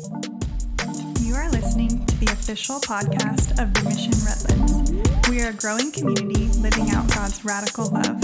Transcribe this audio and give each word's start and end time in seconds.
You 0.00 1.34
are 1.34 1.50
listening 1.50 2.06
to 2.06 2.16
the 2.20 2.30
official 2.32 2.80
podcast 2.80 3.50
of 3.60 3.74
the 3.74 3.82
Mission 3.84 4.14
Redlands. 4.24 5.28
We 5.28 5.42
are 5.42 5.50
a 5.50 5.52
growing 5.52 5.92
community 5.92 6.46
living 6.60 6.90
out 6.90 7.06
God's 7.14 7.44
radical 7.44 7.90
love. 7.90 8.18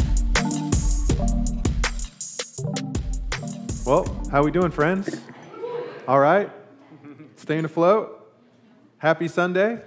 Well, 3.87 4.27
how 4.33 4.43
we 4.43 4.51
doing, 4.51 4.71
friends? 4.71 5.21
All 6.09 6.19
right? 6.19 6.51
Staying 7.37 7.67
afloat? 7.67 8.27
Happy 8.97 9.29
Sunday? 9.29 9.83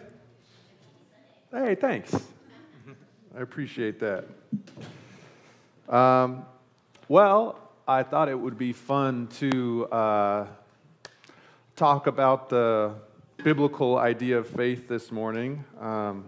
Hey, 1.51 1.73
thanks. 1.73 2.13
I 3.35 3.41
appreciate 3.41 3.99
that. 3.99 4.25
Um, 5.91 6.45
well, 7.07 7.57
I 7.87 8.03
thought 8.03 8.29
it 8.29 8.39
would 8.39 8.59
be 8.59 8.73
fun 8.73 9.27
to 9.39 9.87
uh, 9.87 10.45
talk 11.79 12.07
about 12.07 12.49
the 12.49 12.93
biblical 13.37 13.97
idea 13.97 14.37
of 14.37 14.45
faith 14.45 14.89
this 14.89 15.13
morning. 15.13 15.63
Um, 15.79 16.25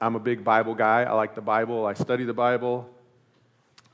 I'm 0.00 0.16
a 0.16 0.18
big 0.18 0.44
Bible 0.44 0.74
guy. 0.74 1.02
I 1.02 1.12
like 1.12 1.34
the 1.34 1.42
Bible. 1.42 1.84
I 1.84 1.92
study 1.92 2.24
the 2.24 2.32
Bible. 2.32 2.88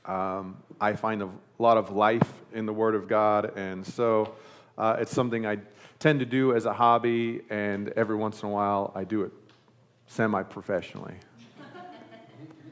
Um, 0.05 0.55
I 0.79 0.93
find 0.93 1.21
a 1.21 1.29
lot 1.59 1.75
of 1.75 1.91
life 1.91 2.31
in 2.53 2.65
the 2.65 2.71
Word 2.71 2.95
of 2.95 3.09
God, 3.09 3.57
and 3.57 3.85
so 3.85 4.35
uh, 4.77 4.95
it's 4.99 5.11
something 5.11 5.45
I 5.45 5.57
tend 5.99 6.21
to 6.21 6.25
do 6.25 6.55
as 6.55 6.63
a 6.63 6.71
hobby, 6.71 7.41
and 7.49 7.89
every 7.89 8.15
once 8.15 8.41
in 8.41 8.47
a 8.47 8.51
while 8.53 8.93
I 8.95 9.03
do 9.03 9.23
it 9.23 9.33
semi 10.07 10.43
professionally. 10.43 11.15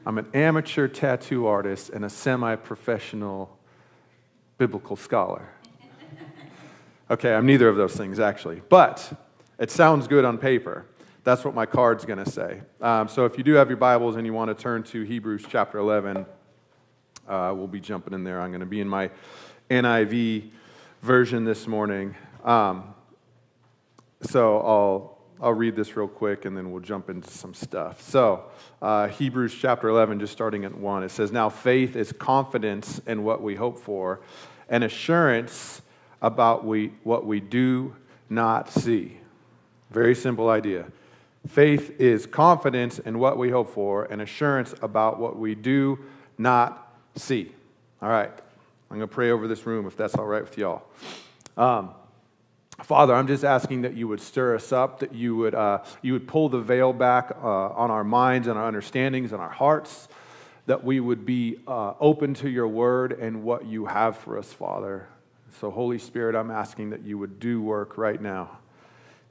I'm 0.06 0.16
an 0.16 0.28
amateur 0.32 0.88
tattoo 0.88 1.46
artist 1.46 1.90
and 1.90 2.06
a 2.06 2.08
semi 2.08 2.56
professional 2.56 3.54
biblical 4.56 4.96
scholar. 4.96 5.50
Okay, 7.12 7.34
I'm 7.34 7.44
neither 7.44 7.68
of 7.68 7.76
those 7.76 7.94
things 7.94 8.18
actually, 8.18 8.62
but 8.70 9.12
it 9.58 9.70
sounds 9.70 10.08
good 10.08 10.24
on 10.24 10.38
paper. 10.38 10.86
That's 11.24 11.44
what 11.44 11.54
my 11.54 11.66
card's 11.66 12.06
going 12.06 12.24
to 12.24 12.30
say. 12.30 12.62
Um, 12.80 13.06
so 13.06 13.26
if 13.26 13.36
you 13.36 13.44
do 13.44 13.52
have 13.52 13.68
your 13.68 13.76
Bibles 13.76 14.16
and 14.16 14.24
you 14.24 14.32
want 14.32 14.48
to 14.48 14.54
turn 14.54 14.82
to 14.84 15.02
Hebrews 15.02 15.44
chapter 15.46 15.76
11, 15.76 16.24
uh, 17.28 17.52
we'll 17.54 17.66
be 17.66 17.80
jumping 17.80 18.14
in 18.14 18.24
there. 18.24 18.40
I'm 18.40 18.48
going 18.48 18.60
to 18.60 18.66
be 18.66 18.80
in 18.80 18.88
my 18.88 19.10
NIV 19.68 20.52
version 21.02 21.44
this 21.44 21.66
morning. 21.66 22.16
Um, 22.44 22.94
so 24.22 24.60
I'll, 24.60 25.18
I'll 25.38 25.52
read 25.52 25.76
this 25.76 25.94
real 25.94 26.08
quick 26.08 26.46
and 26.46 26.56
then 26.56 26.72
we'll 26.72 26.80
jump 26.80 27.10
into 27.10 27.30
some 27.30 27.52
stuff. 27.52 28.00
So, 28.00 28.46
uh, 28.80 29.08
Hebrews 29.08 29.54
chapter 29.54 29.90
11, 29.90 30.18
just 30.18 30.32
starting 30.32 30.64
at 30.64 30.74
1, 30.74 31.02
it 31.02 31.10
says, 31.10 31.30
Now 31.30 31.50
faith 31.50 31.94
is 31.94 32.10
confidence 32.10 33.02
in 33.06 33.22
what 33.22 33.42
we 33.42 33.54
hope 33.54 33.78
for, 33.78 34.22
and 34.70 34.82
assurance 34.82 35.82
about 36.22 36.64
we, 36.64 36.92
what 37.02 37.26
we 37.26 37.40
do 37.40 37.94
not 38.30 38.70
see. 38.70 39.18
Very 39.90 40.14
simple 40.14 40.48
idea. 40.48 40.86
Faith 41.46 42.00
is 42.00 42.24
confidence 42.24 43.00
in 43.00 43.18
what 43.18 43.36
we 43.36 43.50
hope 43.50 43.68
for, 43.68 44.04
and 44.04 44.22
assurance 44.22 44.74
about 44.80 45.18
what 45.18 45.36
we 45.36 45.54
do 45.54 45.98
not 46.38 46.94
see. 47.16 47.52
All 48.00 48.08
right. 48.08 48.30
I'm 48.90 48.98
going 48.98 49.08
to 49.08 49.14
pray 49.14 49.30
over 49.30 49.48
this 49.48 49.66
room 49.66 49.86
if 49.86 49.96
that's 49.96 50.14
all 50.14 50.26
right 50.26 50.42
with 50.42 50.56
y'all. 50.56 50.82
Um, 51.56 51.90
Father, 52.82 53.14
I'm 53.14 53.26
just 53.26 53.44
asking 53.44 53.82
that 53.82 53.94
you 53.94 54.06
would 54.08 54.20
stir 54.20 54.54
us 54.54 54.72
up, 54.72 55.00
that 55.00 55.14
you 55.14 55.36
would, 55.36 55.54
uh, 55.54 55.82
you 56.02 56.12
would 56.12 56.28
pull 56.28 56.48
the 56.48 56.60
veil 56.60 56.92
back 56.92 57.30
uh, 57.42 57.46
on 57.46 57.90
our 57.90 58.04
minds 58.04 58.48
and 58.48 58.58
our 58.58 58.66
understandings 58.66 59.32
and 59.32 59.40
our 59.40 59.50
hearts, 59.50 60.08
that 60.66 60.84
we 60.84 61.00
would 61.00 61.24
be 61.24 61.58
uh, 61.66 61.94
open 62.00 62.34
to 62.34 62.48
your 62.48 62.68
word 62.68 63.12
and 63.12 63.42
what 63.42 63.66
you 63.66 63.86
have 63.86 64.16
for 64.16 64.38
us, 64.38 64.52
Father. 64.52 65.08
So, 65.60 65.70
Holy 65.70 65.98
Spirit, 65.98 66.34
I'm 66.34 66.50
asking 66.50 66.90
that 66.90 67.04
you 67.04 67.18
would 67.18 67.38
do 67.38 67.62
work 67.62 67.98
right 67.98 68.20
now. 68.20 68.58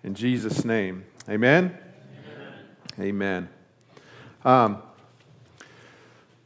In 0.04 0.14
Jesus' 0.14 0.64
name, 0.64 1.04
amen? 1.28 1.78
Amen. 3.00 3.48
amen. 3.48 3.50
Um, 4.46 4.82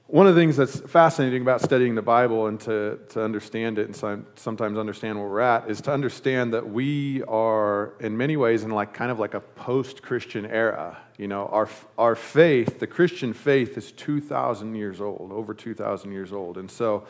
one 0.07 0.27
of 0.27 0.35
the 0.35 0.41
things 0.41 0.55
that's 0.55 0.79
fascinating 0.81 1.41
about 1.41 1.61
studying 1.61 1.95
the 1.95 2.01
Bible 2.01 2.47
and 2.47 2.59
to, 2.61 2.99
to 3.09 3.23
understand 3.23 3.79
it 3.79 3.87
and 3.87 4.25
sometimes 4.35 4.77
understand 4.77 5.19
where 5.19 5.27
we're 5.27 5.39
at 5.39 5.69
is 5.69 5.81
to 5.81 5.91
understand 5.91 6.53
that 6.53 6.69
we 6.69 7.23
are, 7.23 7.93
in 7.99 8.15
many 8.15 8.37
ways, 8.37 8.63
in 8.63 8.71
like 8.71 8.93
kind 8.93 9.11
of 9.11 9.19
like 9.19 9.33
a 9.33 9.39
post 9.39 10.03
Christian 10.03 10.45
era. 10.45 10.97
You 11.17 11.27
know, 11.27 11.47
our, 11.47 11.67
our 11.97 12.15
faith, 12.15 12.79
the 12.79 12.87
Christian 12.87 13.33
faith, 13.33 13.77
is 13.77 13.91
2,000 13.93 14.75
years 14.75 15.01
old, 15.01 15.31
over 15.31 15.53
2,000 15.53 16.11
years 16.11 16.31
old. 16.31 16.57
And 16.57 16.69
so, 16.69 17.05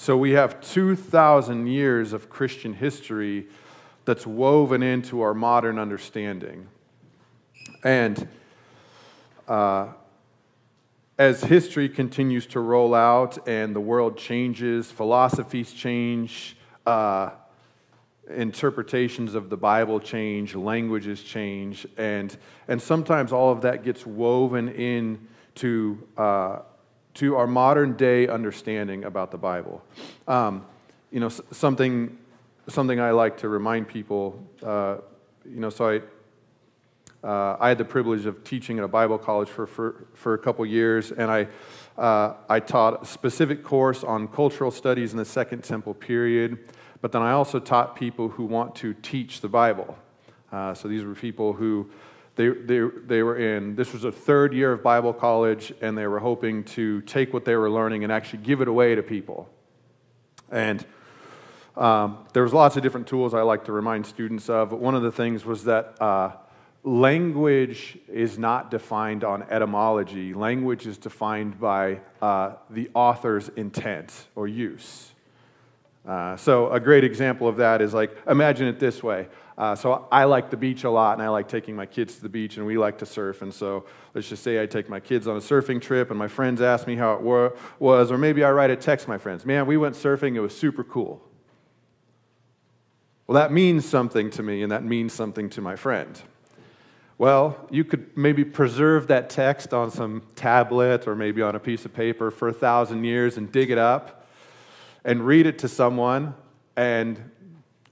so 0.00 0.16
we 0.16 0.30
have 0.30 0.62
2,000 0.62 1.66
years 1.66 2.14
of 2.14 2.30
Christian 2.30 2.72
history 2.72 3.48
that's 4.06 4.26
woven 4.26 4.82
into 4.82 5.20
our 5.20 5.34
modern 5.34 5.78
understanding. 5.78 6.68
And 7.84 8.26
uh, 9.46 9.88
as 11.18 11.44
history 11.44 11.90
continues 11.90 12.46
to 12.46 12.60
roll 12.60 12.94
out 12.94 13.46
and 13.46 13.76
the 13.76 13.80
world 13.80 14.16
changes, 14.16 14.90
philosophies 14.90 15.70
change, 15.70 16.56
uh, 16.86 17.32
interpretations 18.34 19.34
of 19.34 19.50
the 19.50 19.58
Bible 19.58 20.00
change, 20.00 20.54
languages 20.54 21.22
change, 21.22 21.86
and, 21.98 22.34
and 22.68 22.80
sometimes 22.80 23.32
all 23.32 23.52
of 23.52 23.60
that 23.60 23.84
gets 23.84 24.06
woven 24.06 24.70
into 24.70 26.08
uh, 26.16 26.60
to 27.14 27.36
our 27.36 27.46
modern 27.46 27.96
day 27.96 28.28
understanding 28.28 29.04
about 29.04 29.30
the 29.30 29.38
Bible. 29.38 29.82
Um, 30.28 30.64
you 31.10 31.20
know, 31.20 31.28
something, 31.28 32.16
something 32.68 33.00
I 33.00 33.10
like 33.10 33.38
to 33.38 33.48
remind 33.48 33.88
people, 33.88 34.42
uh, 34.62 34.98
you 35.44 35.60
know, 35.60 35.70
so 35.70 35.88
I, 35.88 37.26
uh, 37.26 37.56
I 37.60 37.68
had 37.68 37.78
the 37.78 37.84
privilege 37.84 38.26
of 38.26 38.44
teaching 38.44 38.78
at 38.78 38.84
a 38.84 38.88
Bible 38.88 39.18
college 39.18 39.48
for, 39.48 39.66
for, 39.66 40.06
for 40.14 40.34
a 40.34 40.38
couple 40.38 40.64
years, 40.64 41.10
and 41.12 41.30
I, 41.30 41.48
uh, 41.98 42.34
I 42.48 42.60
taught 42.60 43.02
a 43.02 43.06
specific 43.06 43.62
course 43.62 44.04
on 44.04 44.28
cultural 44.28 44.70
studies 44.70 45.12
in 45.12 45.18
the 45.18 45.24
Second 45.24 45.62
Temple 45.64 45.94
period, 45.94 46.70
but 47.00 47.12
then 47.12 47.22
I 47.22 47.32
also 47.32 47.58
taught 47.58 47.96
people 47.96 48.28
who 48.28 48.44
want 48.44 48.74
to 48.76 48.94
teach 48.94 49.40
the 49.40 49.48
Bible. 49.48 49.98
Uh, 50.52 50.74
so 50.74 50.88
these 50.88 51.04
were 51.04 51.14
people 51.14 51.52
who 51.52 51.90
they, 52.36 52.48
they, 52.48 52.80
they 53.06 53.22
were 53.22 53.36
in, 53.36 53.74
this 53.76 53.92
was 53.92 54.04
a 54.04 54.12
third 54.12 54.54
year 54.54 54.72
of 54.72 54.82
Bible 54.82 55.12
college, 55.12 55.72
and 55.80 55.96
they 55.96 56.06
were 56.06 56.20
hoping 56.20 56.64
to 56.64 57.00
take 57.02 57.34
what 57.34 57.44
they 57.44 57.56
were 57.56 57.70
learning 57.70 58.04
and 58.04 58.12
actually 58.12 58.42
give 58.42 58.60
it 58.60 58.68
away 58.68 58.94
to 58.94 59.02
people. 59.02 59.48
And 60.50 60.84
um, 61.76 62.26
there 62.32 62.42
was 62.42 62.52
lots 62.52 62.76
of 62.76 62.82
different 62.82 63.06
tools 63.06 63.34
I 63.34 63.42
like 63.42 63.64
to 63.64 63.72
remind 63.72 64.06
students 64.06 64.48
of, 64.48 64.70
but 64.70 64.80
one 64.80 64.94
of 64.94 65.02
the 65.02 65.12
things 65.12 65.44
was 65.44 65.64
that 65.64 66.00
uh, 66.00 66.32
language 66.82 67.98
is 68.08 68.38
not 68.38 68.70
defined 68.70 69.24
on 69.24 69.42
etymology. 69.44 70.34
Language 70.34 70.86
is 70.86 70.98
defined 70.98 71.60
by 71.60 72.00
uh, 72.22 72.54
the 72.70 72.90
author's 72.94 73.48
intent 73.50 74.26
or 74.34 74.48
use. 74.48 75.12
Uh, 76.06 76.34
so, 76.36 76.72
a 76.72 76.80
great 76.80 77.04
example 77.04 77.46
of 77.46 77.56
that 77.58 77.82
is 77.82 77.92
like, 77.92 78.16
imagine 78.26 78.66
it 78.66 78.80
this 78.80 79.02
way. 79.02 79.28
Uh, 79.60 79.74
so, 79.74 80.08
I 80.10 80.24
like 80.24 80.48
the 80.48 80.56
beach 80.56 80.84
a 80.84 80.90
lot, 80.90 81.18
and 81.18 81.22
I 81.22 81.28
like 81.28 81.46
taking 81.46 81.76
my 81.76 81.84
kids 81.84 82.14
to 82.14 82.22
the 82.22 82.30
beach, 82.30 82.56
and 82.56 82.64
we 82.64 82.78
like 82.78 82.96
to 83.00 83.04
surf. 83.04 83.42
And 83.42 83.52
so, 83.52 83.84
let's 84.14 84.26
just 84.26 84.42
say 84.42 84.62
I 84.62 84.64
take 84.64 84.88
my 84.88 85.00
kids 85.00 85.28
on 85.28 85.36
a 85.36 85.40
surfing 85.40 85.82
trip, 85.82 86.08
and 86.08 86.18
my 86.18 86.28
friends 86.28 86.62
ask 86.62 86.86
me 86.86 86.96
how 86.96 87.12
it 87.12 87.20
was, 87.78 88.10
or 88.10 88.16
maybe 88.16 88.42
I 88.42 88.52
write 88.52 88.70
a 88.70 88.76
text 88.76 89.06
my 89.06 89.18
friends, 89.18 89.44
man, 89.44 89.66
we 89.66 89.76
went 89.76 89.96
surfing, 89.96 90.34
it 90.34 90.40
was 90.40 90.56
super 90.56 90.82
cool. 90.82 91.20
Well, 93.26 93.34
that 93.34 93.52
means 93.52 93.84
something 93.84 94.30
to 94.30 94.42
me, 94.42 94.62
and 94.62 94.72
that 94.72 94.82
means 94.82 95.12
something 95.12 95.50
to 95.50 95.60
my 95.60 95.76
friend. 95.76 96.18
Well, 97.18 97.68
you 97.70 97.84
could 97.84 98.16
maybe 98.16 98.46
preserve 98.46 99.08
that 99.08 99.28
text 99.28 99.74
on 99.74 99.90
some 99.90 100.22
tablet 100.36 101.06
or 101.06 101.14
maybe 101.14 101.42
on 101.42 101.54
a 101.54 101.60
piece 101.60 101.84
of 101.84 101.92
paper 101.92 102.30
for 102.30 102.48
a 102.48 102.54
thousand 102.54 103.04
years 103.04 103.36
and 103.36 103.52
dig 103.52 103.70
it 103.70 103.76
up 103.76 104.26
and 105.04 105.26
read 105.26 105.44
it 105.44 105.58
to 105.58 105.68
someone 105.68 106.32
and 106.76 107.29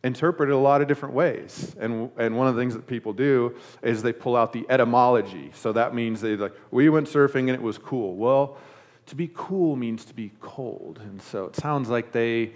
interpret 0.04 0.48
it 0.48 0.52
a 0.52 0.56
lot 0.56 0.80
of 0.80 0.88
different 0.88 1.14
ways. 1.14 1.74
And, 1.78 2.10
and 2.16 2.36
one 2.36 2.46
of 2.46 2.54
the 2.54 2.60
things 2.60 2.74
that 2.74 2.86
people 2.86 3.12
do 3.12 3.56
is 3.82 4.02
they 4.02 4.12
pull 4.12 4.36
out 4.36 4.52
the 4.52 4.64
etymology. 4.68 5.50
So 5.54 5.72
that 5.72 5.94
means 5.94 6.20
they 6.20 6.36
like, 6.36 6.54
we 6.70 6.88
went 6.88 7.08
surfing 7.08 7.40
and 7.40 7.50
it 7.50 7.62
was 7.62 7.78
cool. 7.78 8.14
Well, 8.16 8.58
to 9.06 9.16
be 9.16 9.30
cool 9.34 9.74
means 9.74 10.04
to 10.06 10.14
be 10.14 10.32
cold. 10.40 11.00
And 11.02 11.20
so 11.20 11.46
it 11.46 11.56
sounds 11.56 11.88
like 11.88 12.12
they 12.12 12.52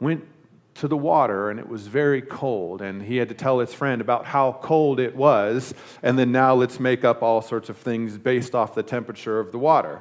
went 0.00 0.26
to 0.74 0.88
the 0.88 0.96
water 0.96 1.50
and 1.50 1.60
it 1.60 1.68
was 1.68 1.86
very 1.86 2.22
cold 2.22 2.80
and 2.80 3.02
he 3.02 3.16
had 3.16 3.28
to 3.28 3.34
tell 3.34 3.58
his 3.58 3.74
friend 3.74 4.00
about 4.00 4.24
how 4.24 4.58
cold 4.62 4.98
it 4.98 5.14
was 5.14 5.74
and 6.02 6.18
then 6.18 6.32
now 6.32 6.54
let's 6.54 6.80
make 6.80 7.04
up 7.04 7.22
all 7.22 7.42
sorts 7.42 7.68
of 7.68 7.76
things 7.76 8.16
based 8.16 8.54
off 8.54 8.74
the 8.74 8.82
temperature 8.82 9.38
of 9.38 9.52
the 9.52 9.58
water 9.58 10.00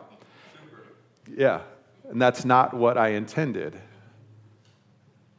yeah 1.35 1.61
and 2.09 2.21
that's 2.21 2.45
not 2.45 2.73
what 2.73 2.97
i 2.97 3.09
intended 3.09 3.79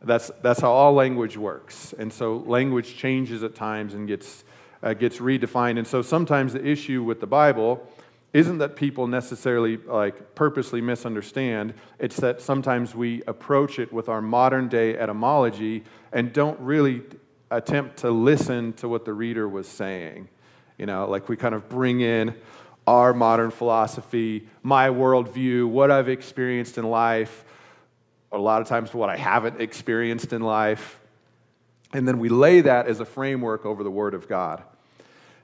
that's, 0.05 0.31
that's 0.43 0.61
how 0.61 0.73
all 0.73 0.93
language 0.93 1.37
works. 1.37 1.95
And 1.99 2.13
so 2.13 2.39
language 2.39 2.97
changes 2.97 3.43
at 3.43 3.55
times 3.55 3.95
and 3.95 4.09
gets, 4.09 4.45
uh, 4.83 4.95
gets 4.95 5.19
redefined. 5.19 5.79
And 5.79 5.87
so 5.87 6.03
sometimes 6.03 6.53
the 6.53 6.67
issue 6.67 7.03
with 7.03 7.21
the 7.21 7.27
bible 7.27 7.87
isn't 8.33 8.59
that 8.59 8.77
people 8.77 9.07
necessarily 9.07 9.77
like 9.77 10.35
purposely 10.35 10.81
misunderstand. 10.81 11.75
It's 11.99 12.17
that 12.17 12.41
sometimes 12.41 12.95
we 12.95 13.23
approach 13.27 13.79
it 13.79 13.93
with 13.93 14.09
our 14.09 14.23
modern 14.23 14.69
day 14.69 14.97
etymology 14.97 15.85
and 16.13 16.33
don't 16.33 16.59
really 16.59 17.03
attempt 17.51 17.99
to 17.99 18.11
listen 18.11 18.73
to 18.75 18.89
what 18.89 19.05
the 19.05 19.13
reader 19.13 19.47
was 19.49 19.69
saying. 19.69 20.29
You 20.79 20.87
know, 20.87 21.07
like 21.09 21.29
we 21.29 21.37
kind 21.37 21.55
of 21.55 21.69
bring 21.69 22.01
in 22.01 22.35
our 22.87 23.13
modern 23.13 23.51
philosophy, 23.51 24.49
my 24.63 24.89
worldview, 24.89 25.69
what 25.69 25.91
I've 25.91 26.09
experienced 26.09 26.79
in 26.79 26.85
life, 26.85 27.45
a 28.32 28.38
lot 28.38 28.62
of 28.62 28.69
times 28.69 28.94
what 28.94 29.08
I 29.08 29.17
haven't 29.17 29.61
experienced 29.61 30.32
in 30.32 30.43
life. 30.43 30.99
And 31.93 32.08
then 32.08 32.19
we 32.19 32.29
lay 32.29 32.62
that 32.62 32.87
as 32.87 33.00
a 33.00 33.05
framework 33.05 33.67
over 33.67 33.84
the 33.84 33.90
Word 33.90 34.14
of 34.14 34.29
God. 34.29 34.62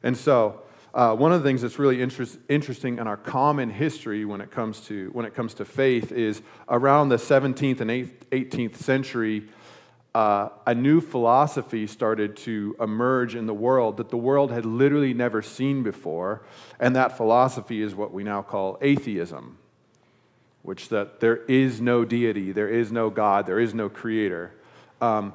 And 0.03 0.17
so, 0.17 0.63
uh, 0.95 1.15
one 1.15 1.33
of 1.33 1.43
the 1.43 1.49
things 1.49 1.63
that's 1.63 1.79
really 1.79 2.01
interest, 2.01 2.39
interesting 2.49 2.99
in 2.99 3.07
our 3.07 3.17
common 3.17 3.69
history 3.69 4.25
when 4.25 4.41
it 4.41 4.51
comes 4.51 4.81
to 4.81 5.11
when 5.13 5.27
it 5.27 5.35
comes 5.35 5.55
to 5.55 5.65
faith 5.65 6.13
is 6.13 6.41
around 6.69 7.11
the 7.11 7.17
17th 7.17 7.81
and 7.81 7.91
18th 8.31 8.77
century, 8.77 9.49
uh, 10.15 10.49
a 10.67 10.75
new 10.75 11.01
philosophy 11.01 11.87
started 11.87 12.37
to 12.37 12.75
emerge 12.81 13.35
in 13.35 13.47
the 13.47 13.55
world 13.55 13.99
that 13.99 14.09
the 14.09 14.17
world 14.17 14.51
had 14.51 14.65
literally 14.65 15.13
never 15.13 15.43
seen 15.43 15.83
before, 15.83 16.43
and 16.81 16.97
that 16.97 17.17
philosophy 17.17 17.83
is 17.83 17.95
what 17.95 18.13
we 18.13 18.25
now 18.25 18.41
call 18.41 18.79
atheism, 18.81 19.59
which 20.69 20.91
that 20.91 21.19
there 21.19 21.37
is 21.47 21.81
no 21.81 22.05
deity, 22.05 22.53
there 22.53 22.69
is 22.69 22.93
no 22.93 23.09
God, 23.09 23.47
there 23.47 23.59
is 23.59 23.73
no 23.73 23.89
creator. 23.89 24.53
Um, 25.01 25.33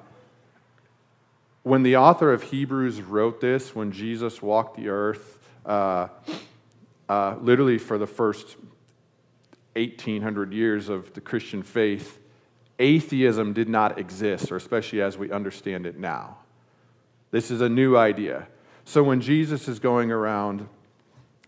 when 1.63 1.81
the 1.81 1.97
author 1.97 2.31
of 2.31 2.44
Hebrews 2.44 3.01
wrote 3.01 3.41
this, 3.41 3.74
when 3.74 3.91
Jesus 3.91 4.44
walked 4.44 4.77
the 4.77 4.89
earth, 4.89 5.39
uh, 5.65 6.09
uh, 7.09 7.38
literally 7.41 7.80
for 7.80 7.97
the 7.97 8.06
first 8.06 8.57
1800 9.75 10.53
years 10.53 10.88
of 10.88 11.12
the 11.15 11.21
Christian 11.21 11.63
faith, 11.63 12.19
atheism 12.77 13.53
did 13.53 13.68
not 13.68 13.97
exist, 13.97 14.51
or 14.51 14.57
especially 14.57 15.01
as 15.01 15.18
we 15.18 15.31
understand 15.31 15.88
it 15.88 15.97
now. 15.97 16.38
This 17.31 17.50
is 17.50 17.59
a 17.59 17.69
new 17.69 17.97
idea. 17.97 18.47
So 18.86 19.01
when 19.01 19.19
Jesus 19.19 19.68
is 19.68 19.79
going 19.79 20.12
around 20.12 20.69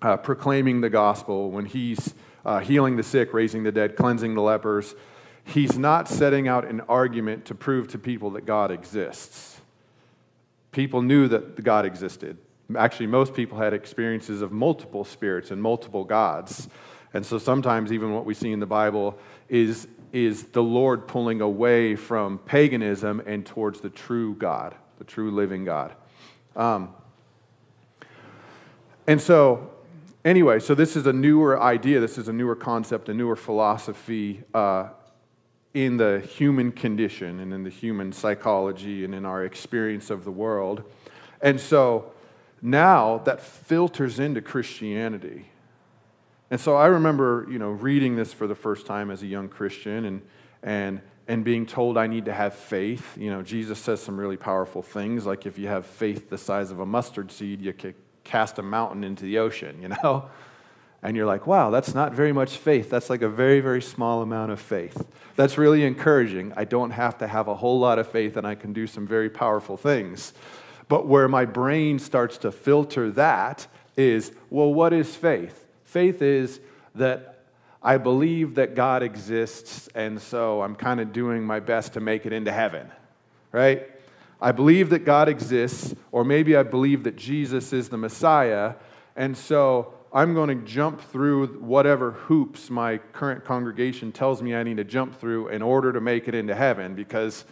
uh, 0.01 0.17
proclaiming 0.17 0.81
the 0.81 0.89
gospel, 0.89 1.51
when 1.51 1.65
he's 1.65 2.15
uh, 2.45 2.59
healing 2.59 2.95
the 2.95 3.03
sick, 3.03 3.33
raising 3.33 3.63
the 3.63 3.71
dead, 3.71 3.95
cleansing 3.95 4.35
the 4.35 4.41
lepers, 4.41 4.95
he's 5.43 5.77
not 5.77 6.07
setting 6.07 6.47
out 6.47 6.65
an 6.65 6.81
argument 6.81 7.45
to 7.45 7.55
prove 7.55 7.87
to 7.89 7.97
people 7.97 8.31
that 8.31 8.45
God 8.45 8.71
exists. 8.71 9.59
People 10.71 11.01
knew 11.01 11.27
that 11.27 11.63
God 11.63 11.85
existed. 11.85 12.37
Actually, 12.77 13.07
most 13.07 13.33
people 13.33 13.57
had 13.57 13.73
experiences 13.73 14.41
of 14.41 14.51
multiple 14.51 15.03
spirits 15.03 15.51
and 15.51 15.61
multiple 15.61 16.03
gods. 16.03 16.67
And 17.13 17.25
so 17.25 17.37
sometimes, 17.37 17.91
even 17.91 18.13
what 18.13 18.25
we 18.25 18.33
see 18.33 18.51
in 18.51 18.59
the 18.59 18.65
Bible 18.65 19.17
is 19.49 19.87
is 20.15 20.45
the 20.45 20.63
Lord 20.63 21.09
pulling 21.09 21.41
away 21.41 21.97
from 21.97 22.37
paganism 22.39 23.21
and 23.25 23.45
towards 23.45 23.81
the 23.81 23.89
true 23.89 24.33
God, 24.35 24.73
the 24.97 25.03
true 25.03 25.29
living 25.29 25.65
God. 25.65 25.93
Um, 26.55 26.93
and 29.07 29.19
so, 29.19 29.71
anyway, 30.25 30.59
so 30.59 30.75
this 30.75 30.97
is 30.97 31.05
a 31.05 31.13
newer 31.13 31.61
idea, 31.61 32.01
this 32.01 32.17
is 32.17 32.27
a 32.27 32.33
newer 32.33 32.55
concept, 32.55 33.07
a 33.07 33.13
newer 33.13 33.37
philosophy 33.37 34.43
uh, 34.53 34.89
in 35.73 35.97
the 35.97 36.19
human 36.19 36.71
condition 36.71 37.39
and 37.39 37.53
in 37.53 37.63
the 37.63 37.69
human 37.69 38.11
psychology 38.11 39.05
and 39.05 39.15
in 39.15 39.25
our 39.25 39.45
experience 39.45 40.09
of 40.09 40.25
the 40.25 40.31
world. 40.31 40.83
And 41.41 41.61
so, 41.61 42.11
now 42.61 43.19
that 43.19 43.41
filters 43.41 44.19
into 44.19 44.41
Christianity. 44.41 45.49
And 46.49 46.59
so 46.59 46.75
I 46.75 46.87
remember, 46.87 47.45
you 47.49 47.59
know, 47.59 47.69
reading 47.69 48.15
this 48.15 48.33
for 48.33 48.47
the 48.47 48.55
first 48.55 48.85
time 48.85 49.11
as 49.11 49.21
a 49.21 49.27
young 49.27 49.49
Christian 49.49 50.05
and, 50.05 50.21
and, 50.63 51.01
and 51.27 51.43
being 51.43 51.65
told 51.65 51.97
I 51.97 52.07
need 52.07 52.25
to 52.25 52.33
have 52.33 52.55
faith. 52.55 53.17
You 53.17 53.29
know, 53.29 53.41
Jesus 53.41 53.77
says 53.79 54.01
some 54.01 54.17
really 54.17 54.37
powerful 54.37 54.81
things, 54.81 55.25
like 55.25 55.45
if 55.45 55.59
you 55.59 55.67
have 55.67 55.85
faith 55.85 56.29
the 56.29 56.37
size 56.37 56.71
of 56.71 56.79
a 56.79 56.85
mustard 56.85 57.31
seed, 57.31 57.61
you 57.61 57.73
can 57.73 57.93
cast 58.25 58.59
a 58.59 58.61
mountain 58.61 59.05
into 59.05 59.23
the 59.23 59.37
ocean, 59.37 59.81
you 59.81 59.87
know? 59.87 60.29
And 61.01 61.15
you're 61.15 61.25
like, 61.25 61.47
wow, 61.47 61.69
that's 61.69 61.93
not 61.93 62.13
very 62.13 62.33
much 62.33 62.57
faith. 62.57 62.89
That's 62.89 63.09
like 63.09 63.21
a 63.21 63.29
very, 63.29 63.61
very 63.61 63.81
small 63.81 64.21
amount 64.21 64.51
of 64.51 64.59
faith. 64.59 65.07
That's 65.35 65.57
really 65.57 65.85
encouraging. 65.85 66.51
I 66.57 66.65
don't 66.65 66.91
have 66.91 67.17
to 67.19 67.27
have 67.27 67.47
a 67.47 67.55
whole 67.55 67.79
lot 67.79 67.99
of 67.99 68.07
faith 68.09 68.35
and 68.35 68.45
I 68.45 68.55
can 68.55 68.73
do 68.73 68.87
some 68.87 69.07
very 69.07 69.29
powerful 69.29 69.77
things. 69.77 70.33
But 70.87 71.07
where 71.07 71.27
my 71.27 71.45
brain 71.45 71.99
starts 71.99 72.37
to 72.39 72.51
filter 72.51 73.11
that 73.11 73.67
is, 73.95 74.31
well, 74.49 74.73
what 74.73 74.93
is 74.93 75.15
faith? 75.15 75.65
Faith 75.85 76.21
is 76.21 76.59
that 76.95 77.43
I 77.81 77.97
believe 77.97 78.55
that 78.55 78.73
God 78.73 79.03
exists, 79.03 79.87
and 79.93 80.19
so 80.19 80.63
I'm 80.63 80.75
kind 80.75 80.99
of 80.99 81.13
doing 81.13 81.43
my 81.43 81.59
best 81.59 81.93
to 81.93 81.99
make 81.99 82.25
it 82.25 82.33
into 82.33 82.51
heaven, 82.51 82.89
right? 83.51 83.87
I 84.41 84.51
believe 84.51 84.89
that 84.89 85.05
God 85.05 85.29
exists, 85.29 85.95
or 86.11 86.23
maybe 86.23 86.55
I 86.55 86.63
believe 86.63 87.03
that 87.03 87.15
Jesus 87.15 87.71
is 87.73 87.89
the 87.89 87.97
Messiah, 87.97 88.75
and 89.15 89.37
so 89.37 89.93
I'm 90.15 90.33
going 90.33 90.47
to 90.47 90.65
jump 90.65 91.01
through 91.01 91.47
whatever 91.59 92.11
hoops 92.11 92.69
my 92.69 92.97
current 92.97 93.43
congregation 93.43 94.11
tells 94.11 94.41
me 94.41 94.55
I 94.55 94.63
need 94.63 94.77
to 94.77 94.83
jump 94.83 95.19
through 95.19 95.49
in 95.49 95.61
order 95.61 95.91
to 95.91 95.99
make 95.99 96.29
it 96.29 96.35
into 96.35 96.55
heaven 96.55 96.95
because, 96.95 97.43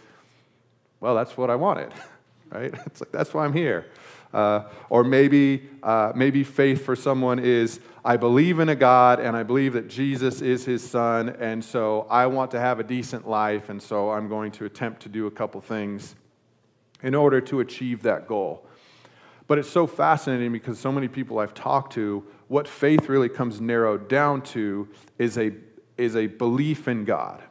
well, 1.00 1.14
that's 1.14 1.36
what 1.36 1.50
I 1.50 1.56
wanted, 1.56 1.92
right? 2.50 2.72
It's 2.86 3.00
like, 3.00 3.12
that's 3.12 3.34
why 3.34 3.44
I'm 3.44 3.52
here. 3.52 3.86
Uh, 4.32 4.64
or 4.90 5.04
maybe, 5.04 5.68
uh, 5.82 6.12
maybe 6.14 6.42
faith 6.42 6.84
for 6.84 6.96
someone 6.96 7.38
is 7.38 7.80
I 8.04 8.16
believe 8.16 8.58
in 8.58 8.68
a 8.68 8.74
God 8.74 9.20
and 9.20 9.36
I 9.36 9.42
believe 9.42 9.74
that 9.74 9.88
Jesus 9.88 10.40
is 10.40 10.64
his 10.64 10.82
son, 10.82 11.36
and 11.38 11.64
so 11.64 12.06
I 12.10 12.26
want 12.26 12.50
to 12.50 12.60
have 12.60 12.80
a 12.80 12.84
decent 12.84 13.28
life, 13.28 13.68
and 13.68 13.80
so 13.80 14.10
I'm 14.10 14.28
going 14.28 14.52
to 14.52 14.64
attempt 14.64 15.02
to 15.02 15.08
do 15.08 15.26
a 15.26 15.30
couple 15.30 15.60
things 15.60 16.14
in 17.04 17.14
order 17.14 17.40
to 17.42 17.60
achieve 17.60 18.02
that 18.02 18.26
goal. 18.26 18.66
But 19.46 19.58
it's 19.58 19.70
so 19.70 19.86
fascinating 19.86 20.50
because 20.52 20.78
so 20.78 20.90
many 20.90 21.06
people 21.06 21.38
I've 21.38 21.54
talked 21.54 21.92
to, 21.92 22.24
what 22.48 22.66
faith 22.66 23.08
really 23.08 23.28
comes 23.28 23.60
narrowed 23.60 24.08
down 24.08 24.40
to 24.42 24.88
is 25.18 25.36
a, 25.36 25.52
is 25.98 26.16
a 26.16 26.26
belief 26.26 26.88
in 26.88 27.04
God. 27.04 27.42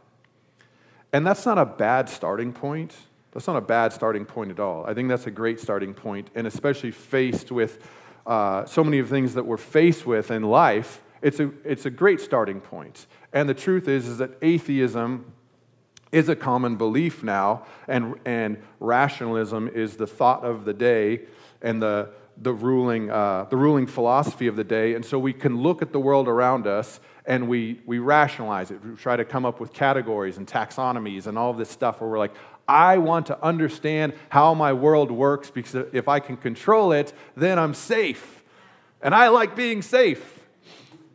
And 1.14 1.26
that's 1.26 1.46
not 1.46 1.60
a 1.60 1.66
bad 1.66 2.10
starting 2.10 2.52
point. 2.52 2.96
That's 3.32 3.46
not 3.46 3.56
a 3.56 3.62
bad 3.62 3.94
starting 3.94 4.26
point 4.26 4.50
at 4.50 4.60
all. 4.60 4.86
I 4.88 4.96
think 4.96 5.08
that's 5.08 5.28
a 5.28 5.32
great 5.32 5.60
starting 5.60 5.94
point, 5.94 6.32
and 6.34 6.48
especially 6.48 6.92
faced 6.92 7.52
with 7.52 7.88
uh, 8.26 8.66
so 8.66 8.84
many 8.84 8.98
of 8.98 9.10
the 9.10 9.16
things 9.16 9.36
that 9.36 9.46
we're 9.46 9.58
faced 9.58 10.06
with 10.08 10.32
in 10.32 10.44
life, 10.44 11.04
it's 11.22 11.40
a, 11.40 11.52
it's 11.64 11.86
a 11.86 11.90
great 11.92 12.22
starting 12.22 12.60
point. 12.60 13.06
And 13.32 13.48
the 13.48 13.54
truth 13.54 13.88
is, 13.88 14.08
is 14.08 14.18
that 14.18 14.32
atheism 14.42 15.32
is 16.14 16.30
a 16.30 16.36
common 16.36 16.78
belief 16.78 17.24
now, 17.24 17.66
and, 17.88 18.14
and 18.24 18.62
rationalism 18.80 19.68
is 19.68 19.98
the 19.98 20.06
thought 20.06 20.46
of 20.46 20.64
the 20.64 20.74
day 20.74 21.22
and 21.64 21.82
the, 21.82 22.08
the, 22.38 22.54
ruling, 22.54 23.10
uh, 23.10 23.48
the 23.50 23.58
ruling 23.58 23.88
philosophy 23.88 24.46
of 24.46 24.56
the 24.56 24.64
day. 24.64 24.94
And 24.94 25.04
so 25.04 25.18
we 25.18 25.34
can 25.34 25.62
look 25.62 25.82
at 25.82 25.92
the 25.92 26.00
world 26.00 26.28
around 26.28 26.68
us 26.68 27.00
and 27.26 27.48
we, 27.48 27.82
we 27.88 27.98
rationalize 27.98 28.70
it. 28.70 28.80
We 28.86 28.96
try 28.96 29.16
to 29.16 29.26
come 29.26 29.44
up 29.44 29.60
with 29.60 29.74
categories 29.74 30.38
and 30.38 30.46
taxonomies 30.46 31.26
and 31.26 31.36
all 31.38 31.52
this 31.54 31.70
stuff 31.70 32.00
where 32.00 32.10
we're 32.10 32.20
like, 32.20 32.36
I 32.68 33.00
want 33.00 33.26
to 33.28 33.44
understand 33.44 34.14
how 34.30 34.54
my 34.54 34.72
world 34.72 35.10
works 35.10 35.50
because 35.50 35.88
if 35.94 36.08
I 36.08 36.20
can 36.20 36.38
control 36.38 36.92
it, 36.92 37.12
then 37.36 37.58
I'm 37.58 37.74
safe. 37.74 38.44
And 39.02 39.16
I 39.16 39.30
like 39.30 39.56
being 39.56 39.82
safe. 39.82 40.42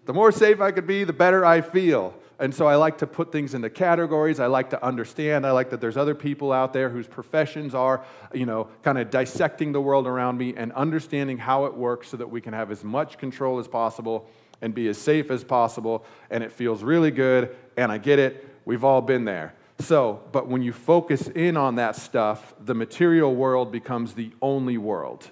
The 0.07 0.13
more 0.13 0.33
safe 0.33 0.61
I 0.61 0.73
could 0.73 0.89
be, 0.89 1.05
the 1.05 1.13
better 1.13 1.45
I 1.45 1.61
feel. 1.61 2.15
And 2.41 2.55
so 2.55 2.67
I 2.67 2.77
like 2.77 2.99
to 2.99 3.07
put 3.07 3.33
things 3.33 3.55
into 3.55 3.69
categories. 3.69 4.39
I 4.39 4.47
like 4.47 4.71
to 4.71 4.85
understand. 4.85 5.45
I 5.45 5.51
like 5.51 5.71
that 5.71 5.81
there's 5.81 5.97
other 5.97 6.15
people 6.15 6.53
out 6.53 6.73
there 6.73 6.89
whose 6.89 7.09
professions 7.09 7.75
are, 7.75 8.05
you 8.33 8.47
know, 8.47 8.69
kind 8.85 8.97
of 8.97 9.11
dissecting 9.11 9.73
the 9.73 9.81
world 9.81 10.07
around 10.07 10.39
me 10.39 10.55
and 10.57 10.73
understanding 10.73 11.39
how 11.39 11.65
it 11.65 11.75
works 11.75 12.09
so 12.09 12.17
that 12.17 12.31
we 12.31 12.41
can 12.41 12.53
have 12.53 12.71
as 12.71 12.85
much 12.85 13.19
control 13.19 13.59
as 13.59 13.67
possible 13.67 14.29
and 14.63 14.73
be 14.73 14.87
as 14.87 14.97
safe 14.99 15.33
as 15.33 15.43
possible. 15.43 16.05
And 16.31 16.45
it 16.45 16.53
feels 16.53 16.85
really 16.85 17.11
good. 17.11 17.57
And 17.77 17.91
I 17.91 17.99
get 17.99 18.21
it. 18.21 18.49
We've 18.65 18.85
all 18.85 19.03
been 19.03 19.25
there. 19.25 19.55
So, 19.81 20.23
but 20.31 20.47
when 20.49 20.63
you 20.63 20.73
focus 20.73 21.29
in 21.29 21.57
on 21.57 21.77
that 21.77 21.97
stuff, 21.97 22.55
the 22.65 22.75
material 22.75 23.35
world 23.35 23.73
becomes 23.73 24.15
the 24.15 24.33
only 24.43 24.79
world. 24.79 25.31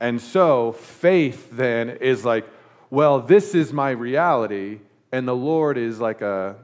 And 0.00 0.20
so, 0.20 0.72
faith 0.72 1.48
then 1.52 1.88
is 1.88 2.24
like, 2.24 2.48
well, 2.90 3.20
this 3.20 3.54
is 3.54 3.72
my 3.72 3.90
reality. 3.90 4.80
And 5.12 5.28
the 5.28 5.36
Lord 5.36 5.76
is 5.76 6.00
like 6.00 6.22
a, 6.22 6.56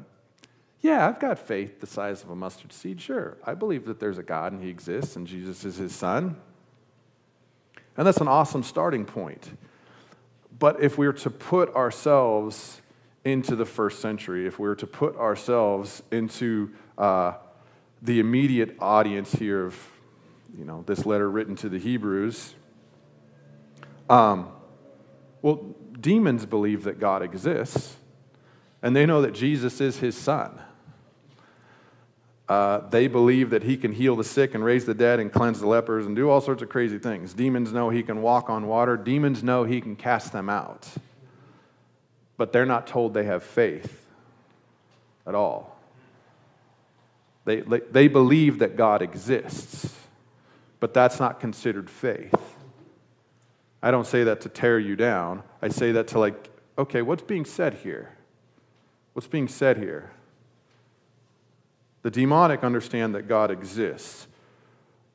yeah, 0.81 1.07
I've 1.07 1.21
got 1.21 1.39
faith 1.39 1.81
the 1.81 1.87
size 1.87 2.25
of 2.25 2.31
a 2.31 2.35
mustard 2.35 2.73
seed. 2.73 3.01
Sure. 3.01 3.37
I 3.45 3.55
believe 3.55 3.85
that 3.85 4.01
there's 4.01 4.19
a 4.19 4.23
God 4.23 4.53
and 4.53 4.63
He 4.63 4.71
exists 4.71 5.17
and 5.17 5.27
Jesus 5.27 5.65
is 5.65 5.77
His 5.77 5.95
Son. 5.95 6.37
And 7.97 8.07
that's 8.07 8.21
an 8.21 8.29
awesome 8.29 8.63
starting 8.63 9.05
point. 9.05 9.51
But 10.59 10.83
if 10.83 10.97
we 10.97 11.07
were 11.07 11.13
to 11.15 11.31
put 11.31 11.75
ourselves 11.75 12.81
into 13.25 13.55
the 13.55 13.67
first 13.67 14.01
century, 14.01 14.47
if 14.47 14.59
we 14.59 14.67
were 14.67 14.77
to 14.77 14.87
put 14.87 15.17
ourselves 15.17 16.03
into 16.11 16.71
uh, 16.97 17.35
the 18.01 18.21
immediate 18.21 18.77
audience 18.81 19.33
here 19.33 19.67
of 19.67 19.77
you 20.57 20.65
know, 20.65 20.83
this 20.87 21.05
letter 21.05 21.31
written 21.31 21.55
to 21.57 21.69
the 21.69 21.79
Hebrews, 21.79 22.55
um, 24.09 24.49
well, 25.43 25.75
demons 26.01 26.47
believe 26.47 26.85
that 26.85 26.99
God 26.99 27.23
exists, 27.23 27.97
and 28.83 28.95
they 28.95 29.07
know 29.07 29.23
that 29.23 29.35
Jesus 29.35 29.81
is 29.81 29.99
his 29.99 30.17
son. 30.17 30.61
Uh, 32.49 32.89
they 32.89 33.09
believe 33.09 33.51
that 33.51 33.63
he 33.63 33.77
can 33.77 33.93
heal 33.93 34.17
the 34.17 34.25
sick 34.25 34.55
and 34.55 34.65
raise 34.65 34.87
the 34.87 34.95
dead 34.95 35.21
and 35.21 35.31
cleanse 35.31 35.61
the 35.61 35.67
lepers 35.67 36.07
and 36.07 36.17
do 36.17 36.31
all 36.31 36.41
sorts 36.41 36.63
of 36.63 36.69
crazy 36.71 36.99
things. 36.99 37.35
Demons 37.35 37.73
know 37.73 37.91
he 37.91 38.03
can 38.03 38.23
walk 38.23 38.49
on 38.49 38.67
water, 38.67 38.97
demons 38.97 39.43
know 39.43 39.65
he 39.65 39.81
can 39.81 39.95
cast 39.95 40.33
them 40.33 40.49
out. 40.49 40.89
But 42.39 42.53
they're 42.53 42.65
not 42.65 42.87
told 42.87 43.13
they 43.13 43.25
have 43.25 43.43
faith 43.43 44.07
at 45.27 45.35
all. 45.35 45.79
They, 47.45 47.61
they 47.61 48.09
believe 48.09 48.59
that 48.59 48.77
God 48.77 49.03
exists, 49.03 49.95
but 50.81 50.95
that's 50.95 51.19
not 51.19 51.41
considered 51.41 51.89
faith. 51.91 52.35
I 53.83 53.91
don't 53.91 54.07
say 54.07 54.25
that 54.25 54.43
to 54.43 54.49
tear 54.49 54.79
you 54.79 54.97
down. 54.97 55.43
I 55.63 55.69
say 55.69 55.93
that 55.93 56.09
to, 56.09 56.19
like, 56.19 56.51
okay, 56.77 57.03
what's 57.03 57.23
being 57.23 57.45
said 57.45 57.75
here? 57.75 58.18
What's 59.19 59.27
being 59.27 59.49
said 59.49 59.79
here? 59.79 60.13
The 62.03 62.11
demonic 62.13 62.63
understand 62.63 63.17
that 63.17 63.27
God 63.27 63.51
exists. 63.51 64.29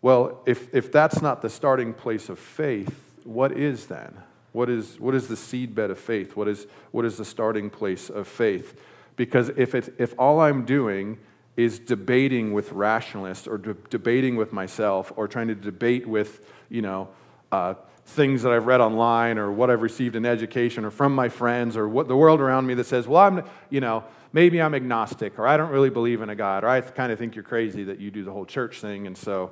Well, 0.01 0.41
if, 0.45 0.67
if 0.75 0.91
that's 0.91 1.21
not 1.21 1.41
the 1.41 1.49
starting 1.49 1.93
place 1.93 2.27
of 2.27 2.37
faith, 2.37 2.93
what 3.23 3.53
is 3.53 3.85
then? 3.85 4.13
What 4.51 4.69
is, 4.69 4.99
what 4.99 5.15
is 5.15 5.29
the 5.29 5.35
seedbed 5.35 5.89
of 5.89 5.97
faith? 5.97 6.35
What 6.35 6.49
is, 6.49 6.67
what 6.91 7.05
is 7.05 7.15
the 7.15 7.23
starting 7.23 7.69
place 7.69 8.09
of 8.09 8.27
faith? 8.27 8.77
Because 9.15 9.47
if, 9.55 9.73
it's, 9.73 9.89
if 9.97 10.13
all 10.19 10.41
I'm 10.41 10.65
doing 10.65 11.17
is 11.55 11.79
debating 11.79 12.51
with 12.51 12.73
rationalists 12.73 13.47
or 13.47 13.57
de- 13.57 13.73
debating 13.89 14.35
with 14.35 14.51
myself 14.51 15.13
or 15.15 15.29
trying 15.29 15.47
to 15.47 15.55
debate 15.55 16.05
with, 16.05 16.41
you 16.67 16.81
know, 16.81 17.07
uh, 17.53 17.75
things 18.05 18.43
that 18.43 18.51
I've 18.51 18.65
read 18.65 18.81
online 18.81 19.37
or 19.37 19.51
what 19.51 19.69
I've 19.69 19.81
received 19.81 20.15
in 20.15 20.25
education 20.25 20.85
or 20.85 20.91
from 20.91 21.15
my 21.15 21.29
friends 21.29 21.77
or 21.77 21.87
what 21.87 22.07
the 22.07 22.15
world 22.15 22.41
around 22.41 22.67
me 22.67 22.73
that 22.75 22.85
says, 22.85 23.07
well, 23.07 23.21
I'm, 23.21 23.43
you 23.69 23.79
know, 23.79 24.03
maybe 24.33 24.61
I'm 24.61 24.75
agnostic 24.75 25.39
or 25.39 25.47
I 25.47 25.57
don't 25.57 25.71
really 25.71 25.89
believe 25.89 26.21
in 26.21 26.29
a 26.29 26.35
God 26.35 26.63
or 26.63 26.67
I 26.67 26.81
kind 26.81 27.11
of 27.11 27.19
think 27.19 27.35
you're 27.35 27.43
crazy 27.43 27.83
that 27.85 27.99
you 27.99 28.11
do 28.11 28.23
the 28.23 28.31
whole 28.31 28.45
church 28.45 28.81
thing 28.81 29.07
and 29.07 29.17
so, 29.17 29.51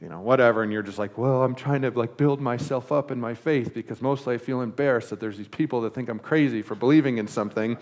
you 0.00 0.08
know, 0.08 0.20
whatever. 0.20 0.62
And 0.62 0.72
you're 0.72 0.82
just 0.82 0.98
like, 0.98 1.16
well, 1.16 1.42
I'm 1.42 1.54
trying 1.54 1.82
to 1.82 1.90
like 1.90 2.16
build 2.16 2.40
myself 2.40 2.90
up 2.90 3.10
in 3.10 3.20
my 3.20 3.34
faith 3.34 3.72
because 3.72 4.02
mostly 4.02 4.34
I 4.34 4.38
feel 4.38 4.60
embarrassed 4.60 5.10
that 5.10 5.20
there's 5.20 5.38
these 5.38 5.48
people 5.48 5.80
that 5.82 5.94
think 5.94 6.08
I'm 6.08 6.18
crazy 6.18 6.62
for 6.62 6.74
believing 6.74 7.18
in 7.18 7.28
something. 7.28 7.78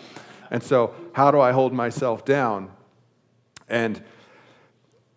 And 0.50 0.62
so, 0.62 0.94
how 1.14 1.30
do 1.30 1.40
I 1.40 1.52
hold 1.52 1.72
myself 1.72 2.24
down? 2.24 2.70
And 3.68 4.02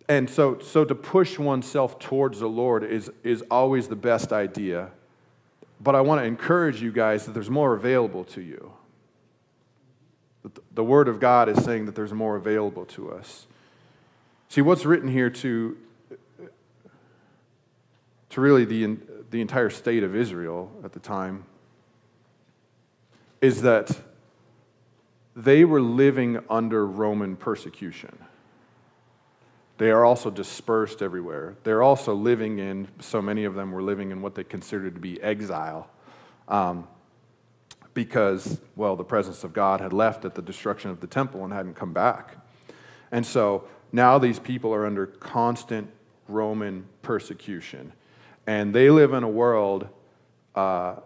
and 0.08 0.28
so, 0.30 0.58
so 0.58 0.84
to 0.86 0.94
push 0.94 1.38
oneself 1.38 1.98
towards 1.98 2.40
the 2.40 2.48
Lord 2.48 2.82
is, 2.82 3.10
is 3.22 3.42
always 3.50 3.88
the 3.88 3.96
best 3.96 4.32
idea. 4.32 4.90
But 5.80 5.94
I 5.94 6.00
want 6.00 6.22
to 6.22 6.24
encourage 6.24 6.80
you 6.82 6.90
guys 6.90 7.26
that 7.26 7.32
there's 7.32 7.50
more 7.50 7.74
available 7.74 8.24
to 8.24 8.40
you. 8.40 8.72
The 10.72 10.84
Word 10.84 11.08
of 11.08 11.20
God 11.20 11.50
is 11.50 11.62
saying 11.62 11.84
that 11.86 11.94
there's 11.94 12.14
more 12.14 12.36
available 12.36 12.86
to 12.86 13.12
us. 13.12 13.46
See, 14.48 14.62
what's 14.62 14.86
written 14.86 15.08
here 15.08 15.28
to, 15.28 15.76
to 18.30 18.40
really 18.40 18.64
the, 18.64 18.96
the 19.30 19.42
entire 19.42 19.68
state 19.68 20.02
of 20.02 20.16
Israel 20.16 20.72
at 20.82 20.92
the 20.92 21.00
time 21.00 21.44
is 23.42 23.60
that 23.60 23.98
they 25.36 25.64
were 25.64 25.82
living 25.82 26.40
under 26.48 26.86
Roman 26.86 27.36
persecution. 27.36 28.18
They 29.78 29.90
are 29.90 30.04
also 30.04 30.28
dispersed 30.28 31.02
everywhere. 31.02 31.56
They're 31.62 31.84
also 31.84 32.12
living 32.12 32.58
in, 32.58 32.88
so 32.98 33.22
many 33.22 33.44
of 33.44 33.54
them 33.54 33.70
were 33.70 33.82
living 33.82 34.10
in 34.10 34.20
what 34.20 34.34
they 34.34 34.42
considered 34.42 34.94
to 34.94 35.00
be 35.00 35.22
exile 35.22 35.88
um, 36.48 36.88
because, 37.94 38.60
well, 38.74 38.96
the 38.96 39.04
presence 39.04 39.44
of 39.44 39.52
God 39.52 39.80
had 39.80 39.92
left 39.92 40.24
at 40.24 40.34
the 40.34 40.42
destruction 40.42 40.90
of 40.90 41.00
the 41.00 41.06
temple 41.06 41.44
and 41.44 41.52
hadn't 41.52 41.74
come 41.74 41.92
back. 41.92 42.36
And 43.12 43.24
so 43.24 43.68
now 43.92 44.18
these 44.18 44.40
people 44.40 44.74
are 44.74 44.84
under 44.84 45.06
constant 45.06 45.88
Roman 46.26 46.84
persecution. 47.02 47.92
And 48.48 48.74
they 48.74 48.90
live 48.90 49.12
in 49.12 49.22
a 49.22 49.28
world, 49.28 49.88
uh, 50.56 50.96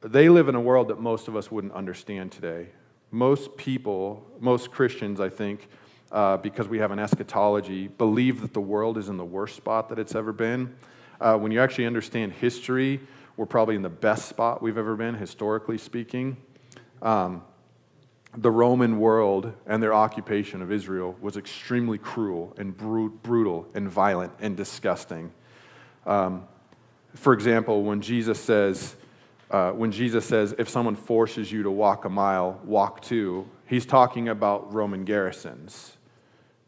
they 0.00 0.28
live 0.28 0.48
in 0.48 0.54
a 0.54 0.60
world 0.60 0.88
that 0.88 1.00
most 1.00 1.26
of 1.26 1.34
us 1.34 1.50
wouldn't 1.50 1.72
understand 1.72 2.30
today. 2.30 2.68
Most 3.10 3.56
people, 3.56 4.24
most 4.38 4.70
Christians, 4.70 5.20
I 5.20 5.28
think, 5.28 5.68
uh, 6.12 6.36
because 6.38 6.68
we 6.68 6.78
have 6.78 6.90
an 6.90 6.98
eschatology, 6.98 7.88
believe 7.88 8.40
that 8.40 8.54
the 8.54 8.60
world 8.60 8.96
is 8.98 9.08
in 9.08 9.16
the 9.16 9.24
worst 9.24 9.56
spot 9.56 9.88
that 9.88 9.98
it's 9.98 10.14
ever 10.14 10.32
been. 10.32 10.74
Uh, 11.20 11.36
when 11.36 11.50
you 11.50 11.60
actually 11.60 11.86
understand 11.86 12.32
history, 12.32 13.00
we're 13.36 13.46
probably 13.46 13.74
in 13.74 13.82
the 13.82 13.88
best 13.88 14.28
spot 14.28 14.62
we've 14.62 14.78
ever 14.78 14.96
been, 14.96 15.14
historically 15.14 15.78
speaking. 15.78 16.36
Um, 17.02 17.42
the 18.36 18.50
Roman 18.50 18.98
world 18.98 19.52
and 19.66 19.82
their 19.82 19.94
occupation 19.94 20.60
of 20.60 20.70
Israel 20.70 21.16
was 21.20 21.36
extremely 21.36 21.98
cruel 21.98 22.54
and 22.58 22.76
brutal 22.76 23.66
and 23.74 23.88
violent 23.88 24.32
and 24.40 24.56
disgusting. 24.56 25.32
Um, 26.04 26.46
for 27.14 27.32
example, 27.32 27.82
when 27.82 28.02
Jesus 28.02 28.38
says, 28.38 28.94
uh, 29.50 29.70
when 29.70 29.90
Jesus 29.90 30.26
says, 30.26 30.54
if 30.58 30.68
someone 30.68 30.96
forces 30.96 31.50
you 31.50 31.62
to 31.62 31.70
walk 31.70 32.04
a 32.04 32.10
mile, 32.10 32.60
walk 32.64 33.00
two, 33.00 33.48
he's 33.66 33.86
talking 33.86 34.28
about 34.28 34.72
Roman 34.72 35.04
garrisons. 35.04 35.95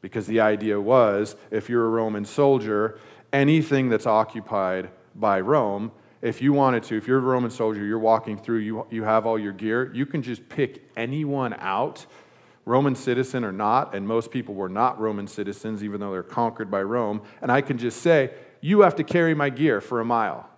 Because 0.00 0.26
the 0.26 0.40
idea 0.40 0.81
was 0.81 1.37
if 1.50 1.69
you're 1.69 1.85
a 1.85 1.90
Roman 1.90 2.25
soldier, 2.25 2.99
anything 3.33 3.88
that's 3.88 4.07
occupied 4.07 4.90
by 5.14 5.40
Rome, 5.40 5.90
if 6.23 6.43
you 6.43 6.52
wanted 6.52 6.83
to, 6.85 6.97
if 6.97 7.07
you're 7.07 7.19
a 7.19 7.23
Roman 7.23 7.50
soldier, 7.50 7.85
you're 7.85 7.99
walking 7.99 8.38
through, 8.38 8.59
you, 8.59 8.87
you 8.90 9.05
have 9.05 9.26
all 9.26 9.38
your 9.38 9.52
gear, 9.52 9.93
you 9.95 10.07
can 10.07 10.23
just 10.23 10.49
pick 10.49 10.88
anyone 10.97 11.55
out, 11.59 12.07
Roman 12.64 12.95
citizen 12.95 13.45
or 13.45 13.52
not, 13.52 13.95
and 13.95 14.07
most 14.07 14.31
people 14.31 14.55
were 14.55 14.69
not 14.69 15.00
Roman 15.00 15.26
citizens, 15.26 15.83
even 15.83 16.00
though 16.00 16.12
they're 16.12 16.23
conquered 16.23 16.71
by 16.71 16.83
Rome, 16.83 17.23
and 17.40 17.50
I 17.50 17.61
can 17.61 17.78
just 17.78 18.02
say, 18.02 18.33
you 18.61 18.81
have 18.81 18.97
to 18.97 19.05
carry 19.05 19.35
my 19.35 19.49
gear 19.49 19.81
for 19.81 20.00
a 20.00 20.05
mile. 20.05 20.49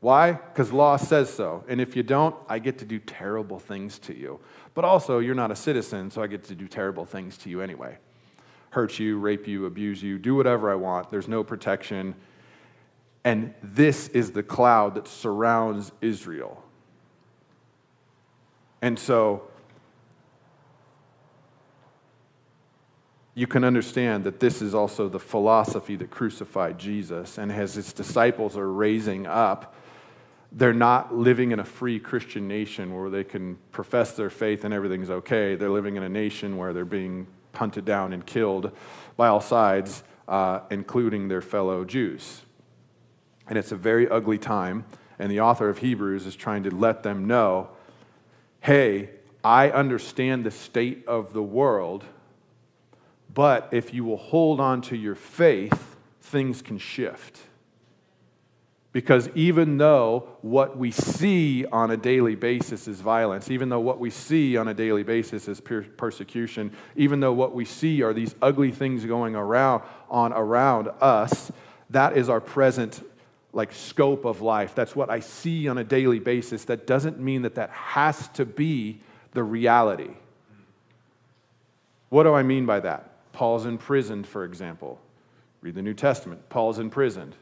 Why? 0.00 0.32
Because 0.32 0.72
law 0.72 0.96
says 0.96 1.32
so. 1.32 1.64
And 1.68 1.80
if 1.80 1.94
you 1.94 2.02
don't, 2.02 2.34
I 2.48 2.58
get 2.58 2.78
to 2.78 2.84
do 2.84 2.98
terrible 2.98 3.58
things 3.60 3.98
to 4.00 4.16
you. 4.16 4.40
But 4.74 4.84
also, 4.84 5.18
you're 5.20 5.34
not 5.34 5.50
a 5.50 5.56
citizen, 5.56 6.10
so 6.10 6.22
I 6.22 6.26
get 6.26 6.44
to 6.44 6.54
do 6.54 6.66
terrible 6.66 7.04
things 7.04 7.36
to 7.38 7.50
you 7.50 7.60
anyway 7.60 7.98
hurt 8.72 8.98
you, 8.98 9.18
rape 9.18 9.46
you, 9.46 9.66
abuse 9.66 10.02
you, 10.02 10.18
do 10.18 10.34
whatever 10.34 10.70
I 10.70 10.74
want. 10.74 11.10
There's 11.10 11.28
no 11.28 11.44
protection. 11.44 12.14
And 13.22 13.52
this 13.62 14.08
is 14.08 14.32
the 14.32 14.42
cloud 14.42 14.94
that 14.94 15.06
surrounds 15.06 15.92
Israel. 16.00 16.64
And 18.80 18.98
so 18.98 19.42
you 23.34 23.46
can 23.46 23.62
understand 23.62 24.24
that 24.24 24.40
this 24.40 24.62
is 24.62 24.74
also 24.74 25.06
the 25.06 25.20
philosophy 25.20 25.94
that 25.96 26.10
crucified 26.10 26.78
Jesus. 26.78 27.36
And 27.36 27.52
as 27.52 27.74
his 27.74 27.92
disciples 27.92 28.56
are 28.56 28.72
raising 28.72 29.26
up, 29.26 29.74
they're 30.50 30.72
not 30.72 31.14
living 31.14 31.52
in 31.52 31.60
a 31.60 31.64
free 31.64 32.00
Christian 32.00 32.48
nation 32.48 32.94
where 32.94 33.10
they 33.10 33.24
can 33.24 33.58
profess 33.70 34.12
their 34.12 34.30
faith 34.30 34.64
and 34.64 34.72
everything's 34.72 35.10
okay. 35.10 35.56
They're 35.56 35.70
living 35.70 35.96
in 35.96 36.02
a 36.02 36.08
nation 36.08 36.56
where 36.56 36.72
they're 36.72 36.86
being 36.86 37.26
hunted 37.54 37.84
down 37.84 38.12
and 38.12 38.24
killed 38.24 38.72
by 39.16 39.28
all 39.28 39.40
sides, 39.40 40.02
uh, 40.28 40.60
including 40.70 41.28
their 41.28 41.42
fellow 41.42 41.84
Jews. 41.84 42.42
And 43.48 43.58
it's 43.58 43.72
a 43.72 43.76
very 43.76 44.08
ugly 44.08 44.38
time, 44.38 44.84
and 45.18 45.30
the 45.30 45.40
author 45.40 45.68
of 45.68 45.78
Hebrews 45.78 46.26
is 46.26 46.36
trying 46.36 46.62
to 46.64 46.70
let 46.70 47.02
them 47.02 47.26
know 47.26 47.70
hey, 48.60 49.10
I 49.42 49.70
understand 49.70 50.44
the 50.44 50.52
state 50.52 51.04
of 51.08 51.32
the 51.32 51.42
world, 51.42 52.04
but 53.34 53.68
if 53.72 53.92
you 53.92 54.04
will 54.04 54.16
hold 54.16 54.60
on 54.60 54.82
to 54.82 54.96
your 54.96 55.16
faith, 55.16 55.96
things 56.20 56.62
can 56.62 56.78
shift. 56.78 57.40
Because 58.92 59.30
even 59.34 59.78
though 59.78 60.28
what 60.42 60.76
we 60.76 60.90
see 60.90 61.64
on 61.66 61.90
a 61.90 61.96
daily 61.96 62.34
basis 62.34 62.86
is 62.86 63.00
violence, 63.00 63.50
even 63.50 63.70
though 63.70 63.80
what 63.80 63.98
we 63.98 64.10
see 64.10 64.58
on 64.58 64.68
a 64.68 64.74
daily 64.74 65.02
basis 65.02 65.48
is 65.48 65.62
persecution, 65.96 66.72
even 66.94 67.20
though 67.20 67.32
what 67.32 67.54
we 67.54 67.64
see 67.64 68.02
are 68.02 68.12
these 68.12 68.34
ugly 68.42 68.70
things 68.70 69.06
going 69.06 69.34
around 69.34 69.82
on 70.10 70.34
around 70.34 70.90
us, 71.00 71.50
that 71.88 72.18
is 72.18 72.28
our 72.28 72.40
present 72.40 73.02
like 73.54 73.72
scope 73.72 74.26
of 74.26 74.42
life. 74.42 74.74
That's 74.74 74.94
what 74.94 75.08
I 75.08 75.20
see 75.20 75.68
on 75.68 75.78
a 75.78 75.84
daily 75.84 76.18
basis. 76.18 76.64
That 76.64 76.86
doesn't 76.86 77.18
mean 77.18 77.42
that 77.42 77.54
that 77.54 77.70
has 77.70 78.28
to 78.28 78.44
be 78.44 79.00
the 79.32 79.42
reality. 79.42 80.10
What 82.10 82.24
do 82.24 82.34
I 82.34 82.42
mean 82.42 82.66
by 82.66 82.80
that? 82.80 83.32
Paul's 83.32 83.64
imprisoned, 83.64 84.26
for 84.26 84.44
example. 84.44 85.00
Read 85.62 85.74
the 85.74 85.82
New 85.82 85.94
Testament. 85.94 86.48
Paul's 86.50 86.78
imprisoned. 86.78 87.34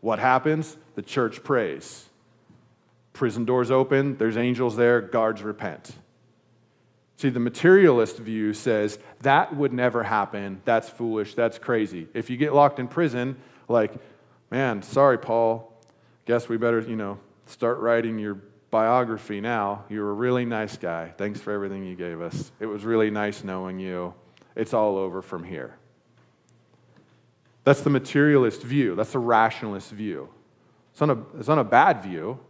What 0.00 0.18
happens? 0.18 0.76
The 0.94 1.02
church 1.02 1.42
prays. 1.42 2.08
Prison 3.12 3.44
doors 3.44 3.70
open, 3.70 4.16
there's 4.16 4.36
angels 4.36 4.76
there, 4.76 5.00
guards 5.00 5.42
repent. 5.42 5.92
See, 7.16 7.28
the 7.28 7.40
materialist 7.40 8.16
view 8.16 8.54
says 8.54 8.98
that 9.20 9.54
would 9.54 9.74
never 9.74 10.02
happen. 10.02 10.62
That's 10.64 10.88
foolish. 10.88 11.34
That's 11.34 11.58
crazy. 11.58 12.08
If 12.14 12.30
you 12.30 12.38
get 12.38 12.54
locked 12.54 12.78
in 12.78 12.88
prison, 12.88 13.36
like, 13.68 13.92
man, 14.50 14.82
sorry, 14.82 15.18
Paul. 15.18 15.70
Guess 16.24 16.48
we 16.48 16.56
better, 16.56 16.80
you 16.80 16.96
know, 16.96 17.18
start 17.44 17.78
writing 17.80 18.18
your 18.18 18.38
biography 18.70 19.42
now. 19.42 19.84
You're 19.90 20.08
a 20.08 20.14
really 20.14 20.46
nice 20.46 20.78
guy. 20.78 21.12
Thanks 21.18 21.40
for 21.40 21.52
everything 21.52 21.84
you 21.84 21.94
gave 21.94 22.22
us. 22.22 22.52
It 22.58 22.66
was 22.66 22.84
really 22.84 23.10
nice 23.10 23.44
knowing 23.44 23.78
you. 23.78 24.14
It's 24.56 24.72
all 24.72 24.96
over 24.96 25.20
from 25.20 25.44
here. 25.44 25.76
That's 27.70 27.82
the 27.82 27.90
materialist 27.90 28.64
view, 28.64 28.96
that's 28.96 29.12
the 29.12 29.20
rationalist 29.20 29.92
view. 29.92 30.28
It's 30.90 31.00
not 31.00 31.10
a, 31.10 31.18
it's 31.38 31.46
not 31.46 31.60
a 31.60 31.62
bad 31.62 32.02
view 32.02 32.40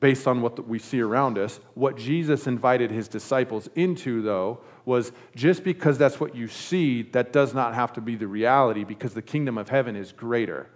based 0.00 0.26
on 0.26 0.42
what 0.42 0.68
we 0.68 0.78
see 0.78 1.00
around 1.00 1.38
us. 1.38 1.60
What 1.72 1.96
Jesus 1.96 2.46
invited 2.46 2.90
his 2.90 3.08
disciples 3.08 3.70
into, 3.74 4.20
though, 4.20 4.60
was 4.84 5.12
just 5.34 5.64
because 5.64 5.96
that's 5.96 6.20
what 6.20 6.34
you 6.34 6.46
see, 6.46 7.00
that 7.12 7.32
does 7.32 7.54
not 7.54 7.74
have 7.74 7.94
to 7.94 8.02
be 8.02 8.16
the 8.16 8.26
reality 8.26 8.84
because 8.84 9.14
the 9.14 9.22
kingdom 9.22 9.56
of 9.56 9.70
heaven 9.70 9.96
is 9.96 10.12
greater. 10.12 10.68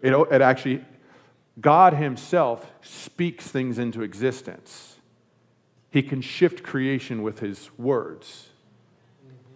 It, 0.00 0.14
it 0.14 0.40
actually, 0.40 0.82
God 1.60 1.92
himself 1.92 2.72
speaks 2.80 3.46
things 3.46 3.78
into 3.78 4.00
existence. 4.00 4.96
He 5.90 6.02
can 6.02 6.22
shift 6.22 6.62
creation 6.62 7.22
with 7.22 7.40
his 7.40 7.68
words. 7.76 8.48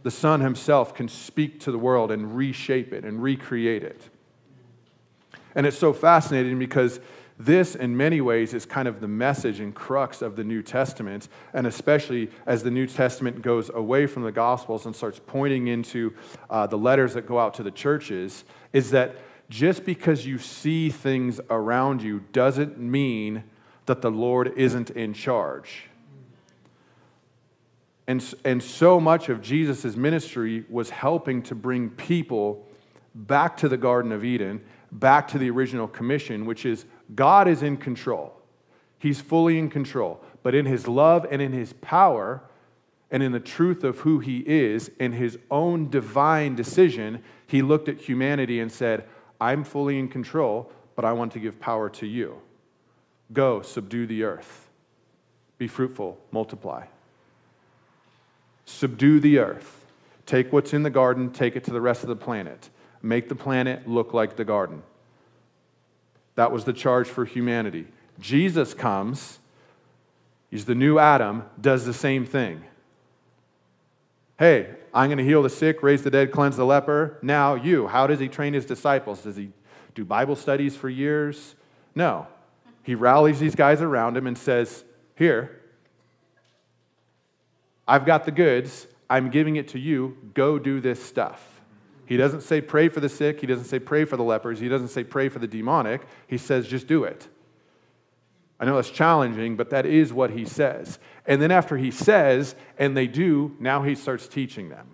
The 0.03 0.11
Son 0.11 0.41
himself 0.41 0.95
can 0.95 1.09
speak 1.09 1.61
to 1.61 1.73
the 1.73 1.79
world 1.79 2.11
and 2.11 2.37
reshape 2.37 2.93
it 2.93 3.05
and 3.05 3.23
recreate 3.23 3.83
it. 3.83 4.09
And 5.55 5.67
it's 5.67 5.79
so 5.79 5.93
fascinating 5.93 6.59
because 6.59 7.01
this, 7.39 7.75
in 7.75 7.97
many 7.97 8.21
ways, 8.21 8.55
is 8.55 8.67
kind 8.67 8.87
of 8.87 9.01
the 9.01 9.09
message 9.09 9.61
and 9.61 9.75
crux 9.75 10.23
of 10.23 10.37
the 10.37 10.45
New 10.45 10.63
Testament, 10.63 11.29
and 11.53 11.67
especially 11.67 12.31
as 12.47 12.63
the 12.63 12.71
New 12.71 12.87
Testament 12.87 13.43
goes 13.43 13.69
away 13.71 14.07
from 14.07 14.23
the 14.23 14.33
Gospels 14.33 14.87
and 14.87 14.95
starts 14.95 15.21
pointing 15.27 15.67
into 15.67 16.15
uh, 16.51 16.67
the 16.67 16.79
letters 16.79 17.15
that 17.15 17.27
go 17.27 17.39
out 17.39 17.55
to 17.55 17.63
the 17.63 17.71
churches, 17.71 18.45
is 18.73 18.91
that 18.91 19.17
just 19.49 19.85
because 19.85 20.25
you 20.27 20.39
see 20.39 20.89
things 20.89 21.41
around 21.51 22.03
you 22.03 22.21
doesn't 22.33 22.79
mean 22.79 23.45
that 23.87 24.03
the 24.03 24.11
Lord 24.11 24.53
isn't 24.57 24.91
in 24.91 25.13
charge. 25.13 25.89
And, 28.13 28.35
and 28.45 28.63
so 28.63 29.01
much 29.01 29.31
of 29.31 29.41
Jesus' 29.41 29.97
ministry 29.97 30.67
was 30.69 30.91
helping 30.91 31.41
to 31.45 31.55
bring 31.55 31.89
people 31.89 32.69
back 33.15 33.57
to 33.57 33.71
the 33.71 33.79
Garden 33.79 34.13
of 34.13 34.23
Eden, 34.23 34.63
back 34.93 35.29
to 35.29 35.39
the 35.39 35.49
original 35.49 35.89
commission, 35.89 36.45
which 36.45 36.67
is 36.67 36.85
God 37.15 37.49
is 37.49 37.63
in 37.63 37.79
control. 37.79 38.39
He's 38.99 39.23
fully 39.23 39.59
in 39.59 39.71
control. 39.71 40.23
But 40.43 40.55
in 40.55 40.67
his 40.67 40.87
love 40.87 41.27
and 41.31 41.41
in 41.41 41.55
his 41.55 41.73
power 41.73 42.43
and 43.11 43.23
in 43.23 43.33
the 43.33 43.41
truth 43.41 43.83
of 43.83 44.01
who 44.01 44.19
he 44.19 44.41
is, 44.41 44.91
in 45.01 45.13
his 45.13 45.39
own 45.51 45.89
divine 45.89 46.55
decision, 46.55 47.23
he 47.47 47.63
looked 47.63 47.89
at 47.89 47.99
humanity 47.99 48.61
and 48.61 48.71
said, 48.71 49.07
I'm 49.41 49.65
fully 49.65 49.99
in 49.99 50.09
control, 50.09 50.71
but 50.97 51.07
I 51.07 51.13
want 51.13 51.33
to 51.33 51.39
give 51.39 51.59
power 51.59 51.89
to 51.89 52.07
you. 52.07 52.43
Go, 53.33 53.63
subdue 53.63 54.07
the 54.07 54.25
earth. 54.25 54.69
Be 55.57 55.67
fruitful, 55.67 56.19
multiply. 56.31 56.85
Subdue 58.65 59.21
the 59.21 59.39
earth. 59.39 59.87
Take 60.27 60.53
what's 60.53 60.73
in 60.73 60.83
the 60.83 60.91
garden, 60.91 61.31
take 61.31 61.57
it 61.57 61.65
to 61.65 61.73
the 61.73 61.81
rest 61.81 62.03
of 62.03 62.09
the 62.09 62.17
planet. 62.17 62.71
Make 63.03 63.29
the 63.29 63.35
planet 63.35 63.89
look 63.89 64.15
like 64.15 64.37
the 64.37 64.45
garden. 64.45 64.83
That 66.37 66.53
was 66.53 66.65
the 66.65 66.73
charge 66.73 67.09
for 67.09 67.25
humanity. 67.25 67.87
Jesus 68.21 68.75
comes, 68.75 69.39
he's 70.51 70.65
the 70.65 70.75
new 70.75 70.99
Adam, 70.99 71.45
does 71.61 71.85
the 71.85 71.93
same 71.93 72.25
thing. 72.25 72.65
Hey, 74.39 74.71
I'm 74.95 75.09
going 75.09 75.19
to 75.19 75.25
heal 75.25 75.43
the 75.43 75.51
sick, 75.51 75.83
raise 75.83 76.03
the 76.03 76.11
dead, 76.11 76.33
cleanse 76.33 76.57
the 76.57 76.65
leper. 76.65 77.19
Now, 77.23 77.55
you. 77.55 77.87
How 77.87 78.07
does 78.07 78.21
he 78.21 78.29
train 78.29 78.55
his 78.55 78.65
disciples? 78.65 79.23
Does 79.23 79.37
he 79.37 79.51
do 79.95 80.05
Bible 80.05 80.37
studies 80.37 80.77
for 80.77 80.89
years? 80.89 81.55
No. 81.95 82.27
He 82.83 82.95
rallies 82.95 83.39
these 83.39 83.55
guys 83.55 83.81
around 83.81 84.17
him 84.17 84.27
and 84.27 84.37
says, 84.37 84.85
Here, 85.15 85.62
I've 87.87 88.07
got 88.07 88.25
the 88.25 88.31
goods. 88.31 88.87
I'm 89.11 89.31
giving 89.31 89.57
it 89.57 89.69
to 89.69 89.79
you. 89.79 90.17
Go 90.35 90.59
do 90.59 90.81
this 90.81 91.03
stuff. 91.03 91.61
He 92.07 92.17
doesn't 92.17 92.43
say 92.43 92.61
pray 92.61 92.89
for 92.89 93.01
the 93.01 93.09
sick. 93.09 93.41
He 93.41 93.47
doesn't 93.47 93.65
say 93.67 93.79
pray 93.79 94.05
for 94.05 94.17
the 94.17 94.23
lepers. 94.23 94.59
He 94.59 94.69
doesn't 94.69 94.89
say 94.89 95.05
pray 95.05 95.29
for 95.29 95.39
the 95.39 95.47
demonic. 95.47 96.03
He 96.27 96.39
says 96.39 96.67
just 96.67 96.87
do 96.87 97.05
it. 97.05 97.29
I 98.61 98.65
know 98.65 98.77
that's 98.77 98.91
challenging, 98.91 99.57
but 99.57 99.71
that 99.71 99.87
is 99.87 100.13
what 100.13 100.31
he 100.31 100.45
says. 100.45 100.99
And 101.27 101.43
then 101.43 101.51
after 101.51 101.77
he 101.77 101.91
says, 101.91 102.55
and 102.79 102.97
they 102.97 103.09
do, 103.09 103.57
now 103.59 103.83
he 103.83 103.95
starts 103.95 104.29
teaching 104.29 104.69
them. 104.69 104.87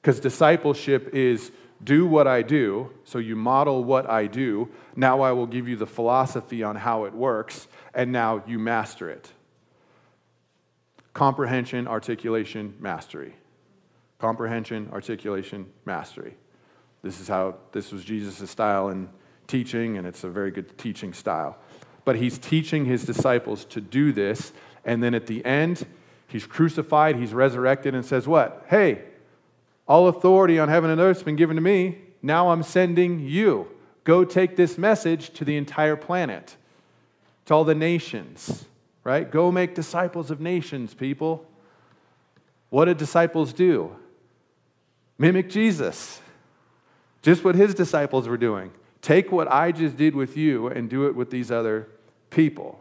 Because 0.00 0.18
discipleship 0.18 1.14
is 1.14 1.52
do 1.84 2.06
what 2.06 2.26
I 2.26 2.42
do, 2.42 2.90
so 3.04 3.18
you 3.18 3.36
model 3.36 3.84
what 3.84 4.08
I 4.08 4.26
do. 4.26 4.68
Now 4.96 5.20
I 5.20 5.32
will 5.32 5.46
give 5.46 5.68
you 5.68 5.76
the 5.76 5.86
philosophy 5.86 6.62
on 6.62 6.76
how 6.76 7.04
it 7.04 7.12
works, 7.12 7.68
and 7.94 8.10
now 8.10 8.42
you 8.46 8.58
master 8.58 9.10
it. 9.10 9.30
Comprehension, 11.16 11.88
articulation, 11.88 12.74
mastery. 12.78 13.32
Comprehension, 14.18 14.90
articulation, 14.92 15.64
mastery. 15.86 16.36
This 17.00 17.22
is 17.22 17.26
how, 17.26 17.54
this 17.72 17.90
was 17.90 18.04
Jesus' 18.04 18.50
style 18.50 18.90
in 18.90 19.08
teaching, 19.46 19.96
and 19.96 20.06
it's 20.06 20.24
a 20.24 20.28
very 20.28 20.50
good 20.50 20.76
teaching 20.76 21.14
style. 21.14 21.56
But 22.04 22.16
he's 22.16 22.36
teaching 22.36 22.84
his 22.84 23.06
disciples 23.06 23.64
to 23.64 23.80
do 23.80 24.12
this, 24.12 24.52
and 24.84 25.02
then 25.02 25.14
at 25.14 25.26
the 25.26 25.42
end, 25.46 25.86
he's 26.28 26.46
crucified, 26.46 27.16
he's 27.16 27.32
resurrected, 27.32 27.94
and 27.94 28.04
says, 28.04 28.28
What? 28.28 28.66
Hey, 28.68 29.02
all 29.88 30.08
authority 30.08 30.58
on 30.58 30.68
heaven 30.68 30.90
and 30.90 31.00
earth 31.00 31.16
has 31.16 31.24
been 31.24 31.36
given 31.36 31.56
to 31.56 31.62
me. 31.62 31.96
Now 32.20 32.50
I'm 32.50 32.62
sending 32.62 33.20
you. 33.20 33.68
Go 34.04 34.22
take 34.22 34.56
this 34.56 34.76
message 34.76 35.30
to 35.30 35.46
the 35.46 35.56
entire 35.56 35.96
planet, 35.96 36.56
to 37.46 37.54
all 37.54 37.64
the 37.64 37.74
nations, 37.74 38.66
right? 39.06 39.30
Go 39.30 39.52
make 39.52 39.76
disciples 39.76 40.32
of 40.32 40.40
nations, 40.40 40.92
people. 40.92 41.46
What 42.70 42.86
did 42.86 42.96
disciples 42.96 43.52
do? 43.52 43.94
Mimic 45.16 45.48
Jesus. 45.48 46.20
Just 47.22 47.44
what 47.44 47.54
his 47.54 47.72
disciples 47.72 48.26
were 48.26 48.36
doing. 48.36 48.72
Take 49.02 49.30
what 49.30 49.46
I 49.46 49.70
just 49.70 49.96
did 49.96 50.16
with 50.16 50.36
you 50.36 50.66
and 50.66 50.90
do 50.90 51.06
it 51.06 51.14
with 51.14 51.30
these 51.30 51.52
other 51.52 51.86
people. 52.30 52.80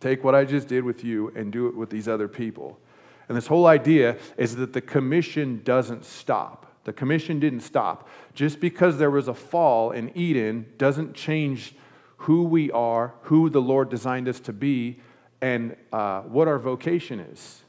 Take 0.00 0.24
what 0.24 0.34
I 0.34 0.44
just 0.44 0.66
did 0.66 0.82
with 0.82 1.04
you 1.04 1.32
and 1.36 1.52
do 1.52 1.68
it 1.68 1.76
with 1.76 1.90
these 1.90 2.08
other 2.08 2.26
people. 2.26 2.80
And 3.28 3.36
this 3.36 3.46
whole 3.46 3.66
idea 3.68 4.18
is 4.36 4.56
that 4.56 4.72
the 4.72 4.80
commission 4.80 5.60
doesn't 5.62 6.04
stop. 6.04 6.66
The 6.82 6.92
commission 6.92 7.38
didn't 7.38 7.60
stop. 7.60 8.08
Just 8.34 8.58
because 8.58 8.98
there 8.98 9.12
was 9.12 9.28
a 9.28 9.34
fall 9.34 9.92
in 9.92 10.10
Eden 10.18 10.66
doesn't 10.76 11.14
change 11.14 11.76
who 12.18 12.44
we 12.44 12.70
are, 12.70 13.14
who 13.22 13.50
the 13.50 13.60
Lord 13.60 13.88
designed 13.88 14.28
us 14.28 14.40
to 14.40 14.52
be, 14.52 15.00
and 15.40 15.76
uh, 15.92 16.22
what 16.22 16.48
our 16.48 16.58
vocation 16.58 17.20
is. 17.20 17.62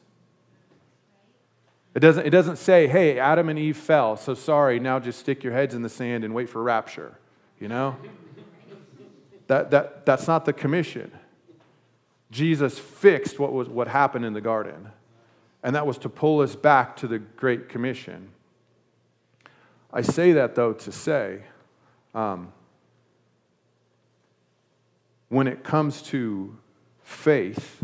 It 1.93 1.99
doesn't, 1.99 2.25
it 2.25 2.29
doesn't 2.29 2.57
say, 2.57 2.88
hey, 2.88 3.17
Adam 3.19 3.49
and 3.49 3.57
Eve 3.57 3.75
fell, 3.75 4.17
so 4.17 4.33
sorry, 4.36 4.79
now 4.79 4.99
just 4.99 5.19
stick 5.19 5.43
your 5.43 5.53
heads 5.53 5.73
in 5.73 5.81
the 5.81 5.89
sand 5.89 6.23
and 6.23 6.33
wait 6.33 6.47
for 6.47 6.62
rapture. 6.62 7.17
You 7.60 7.67
know? 7.67 7.97
that, 9.47 9.71
that, 9.71 10.05
that's 10.05 10.27
not 10.27 10.45
the 10.45 10.53
commission. 10.53 11.12
Jesus 12.29 12.77
fixed 12.77 13.39
what, 13.39 13.51
was, 13.51 13.67
what 13.67 13.88
happened 13.88 14.25
in 14.25 14.33
the 14.33 14.41
garden, 14.41 14.89
and 15.63 15.75
that 15.75 15.88
was 15.88 15.97
to 15.99 16.10
pull 16.10 16.41
us 16.41 16.55
back 16.55 16.95
to 16.97 17.07
the 17.07 17.19
Great 17.19 17.67
Commission. 17.67 18.29
I 19.91 20.01
say 20.01 20.33
that, 20.33 20.53
though, 20.53 20.73
to 20.73 20.91
say 20.91 21.41
um, 22.13 22.51
when 25.29 25.47
it 25.47 25.63
comes 25.63 26.01
to 26.03 26.57
faith, 27.03 27.83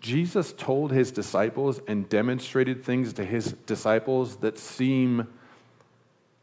Jesus 0.00 0.52
told 0.52 0.92
his 0.92 1.10
disciples 1.10 1.80
and 1.88 2.08
demonstrated 2.08 2.84
things 2.84 3.12
to 3.14 3.24
his 3.24 3.52
disciples 3.66 4.36
that 4.36 4.58
seem 4.58 5.26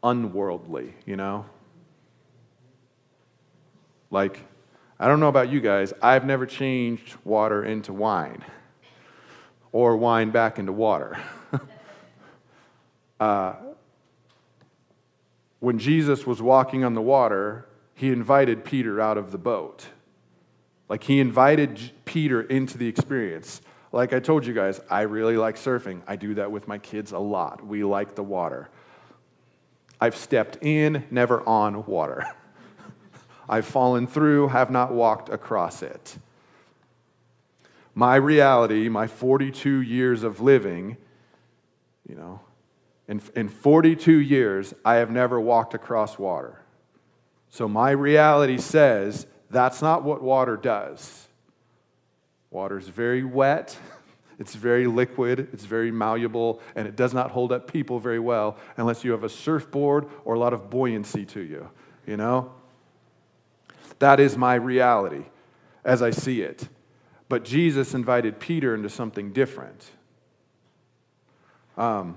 unworldly, 0.02 0.94
you 1.06 1.16
know? 1.16 1.46
Like, 4.10 4.40
I 5.00 5.08
don't 5.08 5.18
know 5.18 5.28
about 5.28 5.50
you 5.50 5.60
guys, 5.60 5.92
I've 6.02 6.24
never 6.24 6.46
changed 6.46 7.16
water 7.24 7.64
into 7.64 7.92
wine 7.92 8.44
or 9.72 9.96
wine 9.96 10.30
back 10.30 10.58
into 10.58 10.72
water. 10.72 11.18
uh, 13.20 13.54
when 15.58 15.78
Jesus 15.78 16.26
was 16.26 16.40
walking 16.40 16.84
on 16.84 16.94
the 16.94 17.02
water, 17.02 17.66
he 17.94 18.10
invited 18.10 18.64
Peter 18.64 19.00
out 19.00 19.16
of 19.16 19.30
the 19.32 19.38
boat. 19.38 19.86
Like 20.88 21.04
he 21.04 21.20
invited 21.20 21.92
Peter 22.04 22.42
into 22.42 22.76
the 22.76 22.86
experience. 22.86 23.60
Like 23.92 24.12
I 24.12 24.20
told 24.20 24.44
you 24.44 24.52
guys, 24.52 24.80
I 24.90 25.02
really 25.02 25.36
like 25.36 25.56
surfing. 25.56 26.02
I 26.06 26.16
do 26.16 26.34
that 26.34 26.50
with 26.50 26.66
my 26.66 26.78
kids 26.78 27.12
a 27.12 27.18
lot. 27.18 27.64
We 27.64 27.84
like 27.84 28.16
the 28.16 28.24
water. 28.24 28.68
I've 30.00 30.16
stepped 30.16 30.58
in, 30.62 31.04
never 31.10 31.46
on 31.48 31.86
water. 31.86 32.26
I've 33.48 33.66
fallen 33.66 34.06
through, 34.06 34.48
have 34.48 34.70
not 34.70 34.92
walked 34.92 35.28
across 35.28 35.82
it. 35.82 36.18
My 37.94 38.16
reality, 38.16 38.88
my 38.88 39.06
42 39.06 39.80
years 39.82 40.24
of 40.24 40.40
living, 40.40 40.96
you 42.08 42.16
know, 42.16 42.40
in, 43.06 43.22
in 43.36 43.48
42 43.48 44.12
years, 44.12 44.74
I 44.84 44.96
have 44.96 45.10
never 45.10 45.40
walked 45.40 45.74
across 45.74 46.18
water. 46.18 46.63
So 47.54 47.68
my 47.68 47.92
reality 47.92 48.58
says 48.58 49.28
that's 49.48 49.80
not 49.80 50.02
what 50.02 50.20
water 50.20 50.56
does. 50.56 51.28
Water's 52.50 52.88
very 52.88 53.22
wet, 53.22 53.78
It's 54.40 54.56
very 54.56 54.88
liquid, 54.88 55.50
it's 55.52 55.64
very 55.64 55.92
malleable, 55.92 56.60
and 56.74 56.88
it 56.88 56.96
does 56.96 57.14
not 57.14 57.30
hold 57.30 57.52
up 57.52 57.70
people 57.70 58.00
very 58.00 58.18
well 58.18 58.58
unless 58.76 59.04
you 59.04 59.12
have 59.12 59.22
a 59.22 59.28
surfboard 59.28 60.06
or 60.24 60.34
a 60.34 60.38
lot 60.40 60.52
of 60.52 60.68
buoyancy 60.68 61.24
to 61.26 61.40
you, 61.40 61.70
you 62.04 62.16
know? 62.16 62.50
That 64.00 64.18
is 64.18 64.36
my 64.36 64.56
reality 64.56 65.26
as 65.84 66.02
I 66.02 66.10
see 66.10 66.42
it. 66.42 66.68
But 67.28 67.44
Jesus 67.44 67.94
invited 67.94 68.40
Peter 68.40 68.74
into 68.74 68.88
something 68.88 69.32
different. 69.32 69.88
Um, 71.76 72.16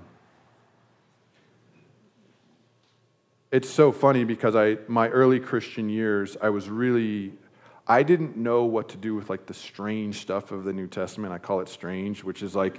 it's 3.50 3.70
so 3.70 3.92
funny 3.92 4.24
because 4.24 4.54
I, 4.54 4.78
my 4.88 5.08
early 5.08 5.40
Christian 5.40 5.88
years, 5.88 6.36
I 6.40 6.50
was 6.50 6.68
really, 6.68 7.32
I 7.86 8.02
didn't 8.02 8.36
know 8.36 8.64
what 8.64 8.90
to 8.90 8.96
do 8.96 9.14
with 9.14 9.30
like 9.30 9.46
the 9.46 9.54
strange 9.54 10.20
stuff 10.20 10.52
of 10.52 10.64
the 10.64 10.72
New 10.72 10.86
Testament. 10.86 11.32
I 11.32 11.38
call 11.38 11.60
it 11.60 11.68
strange, 11.68 12.22
which 12.22 12.42
is 12.42 12.54
like, 12.54 12.78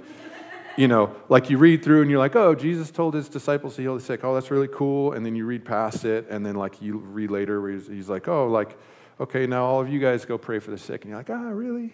you 0.76 0.86
know, 0.86 1.14
like 1.28 1.50
you 1.50 1.58
read 1.58 1.82
through 1.82 2.02
and 2.02 2.10
you're 2.10 2.20
like, 2.20 2.36
oh, 2.36 2.54
Jesus 2.54 2.92
told 2.92 3.14
his 3.14 3.28
disciples 3.28 3.74
to 3.76 3.82
heal 3.82 3.96
the 3.96 4.00
sick. 4.00 4.22
Oh, 4.22 4.34
that's 4.34 4.52
really 4.52 4.68
cool. 4.68 5.12
And 5.12 5.26
then 5.26 5.34
you 5.34 5.44
read 5.44 5.64
past 5.64 6.04
it, 6.04 6.26
and 6.30 6.46
then 6.46 6.54
like 6.54 6.80
you 6.80 6.98
read 6.98 7.30
later 7.30 7.60
where 7.60 7.72
he's, 7.72 7.88
he's 7.88 8.08
like, 8.08 8.28
oh, 8.28 8.46
like, 8.46 8.78
okay, 9.18 9.46
now 9.46 9.64
all 9.64 9.80
of 9.80 9.88
you 9.88 9.98
guys 9.98 10.24
go 10.24 10.38
pray 10.38 10.60
for 10.60 10.70
the 10.70 10.78
sick. 10.78 11.02
And 11.02 11.10
you're 11.10 11.18
like, 11.18 11.30
ah, 11.30 11.48
really? 11.48 11.92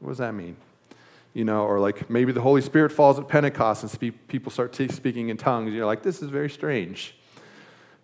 What 0.00 0.08
does 0.08 0.18
that 0.18 0.32
mean? 0.32 0.56
You 1.34 1.44
know, 1.44 1.64
or 1.64 1.78
like 1.78 2.08
maybe 2.08 2.32
the 2.32 2.40
Holy 2.40 2.62
Spirit 2.62 2.90
falls 2.90 3.18
at 3.18 3.28
Pentecost 3.28 3.82
and 3.82 3.90
speak, 3.90 4.26
people 4.28 4.50
start 4.50 4.72
t- 4.72 4.88
speaking 4.88 5.28
in 5.28 5.36
tongues. 5.36 5.72
You're 5.74 5.86
like, 5.86 6.02
this 6.02 6.22
is 6.22 6.30
very 6.30 6.50
strange. 6.50 7.14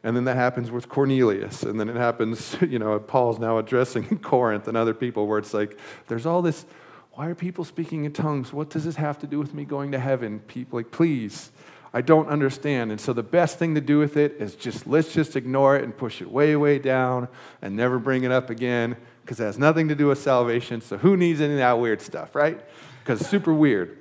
And 0.05 0.17
then 0.17 0.25
that 0.25 0.37
happens 0.37 0.71
with 0.71 0.89
Cornelius. 0.89 1.63
And 1.63 1.79
then 1.79 1.89
it 1.89 1.97
happens, 1.97 2.57
you 2.69 2.79
know, 2.79 2.99
Paul's 2.99 3.39
now 3.39 3.59
addressing 3.59 4.19
Corinth 4.23 4.69
and 4.69 4.77
other 4.77 4.95
people 4.95 5.27
where 5.27 5.39
it's 5.39 5.55
like, 5.55 5.79
there's 6.07 6.27
all 6.27 6.43
this, 6.43 6.67
why 7.13 7.27
are 7.27 7.35
people 7.35 7.65
speaking 7.65 8.05
in 8.05 8.13
tongues? 8.13 8.53
What 8.53 8.71
does 8.71 8.85
this 8.85 8.97
have 8.97 9.19
to 9.21 9.27
do 9.27 9.39
with 9.39 9.55
me 9.55 9.65
going 9.65 9.93
to 9.93 9.99
heaven? 9.99 10.39
People, 10.41 10.79
like, 10.79 10.93
please, 10.93 11.51
I 11.93 12.01
don't 12.01 12.29
understand. 12.29 12.93
And 12.93 13.01
so 13.01 13.13
the 13.13 13.25
best 13.25 13.59
thing 13.59 13.75
to 13.75 13.81
do 13.81 13.99
with 13.99 14.17
it 14.17 14.37
is 14.39 14.55
just, 14.55 14.87
let's 14.87 15.13
just 15.13 15.35
ignore 15.35 15.77
it 15.77 15.83
and 15.83 15.97
push 15.97 16.23
it 16.23 16.31
way, 16.31 16.55
way 16.55 16.79
down 16.79 17.27
and 17.61 17.75
never 17.75 17.99
bring 17.99 18.23
it 18.23 18.31
up 18.31 18.51
again 18.51 18.97
because 19.23 19.41
it 19.41 19.45
has 19.45 19.59
nothing 19.59 19.89
to 19.89 19.95
do 19.95 20.07
with 20.07 20.19
salvation. 20.19 20.81
So 20.81 20.97
who 20.97 21.17
needs 21.17 21.41
any 21.41 21.55
of 21.55 21.59
that 21.59 21.81
weird 21.81 22.01
stuff, 22.01 22.37
right? 22.37 22.61
Because 23.01 23.27
super 23.27 23.53
weird. 23.53 23.99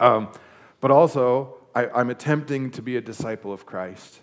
Um, 0.00 0.28
but 0.80 0.90
also, 0.90 1.54
I, 1.74 1.88
I'm 1.88 2.08
attempting 2.08 2.70
to 2.72 2.82
be 2.82 2.96
a 2.96 3.00
disciple 3.00 3.52
of 3.52 3.66
Christ 3.66 4.20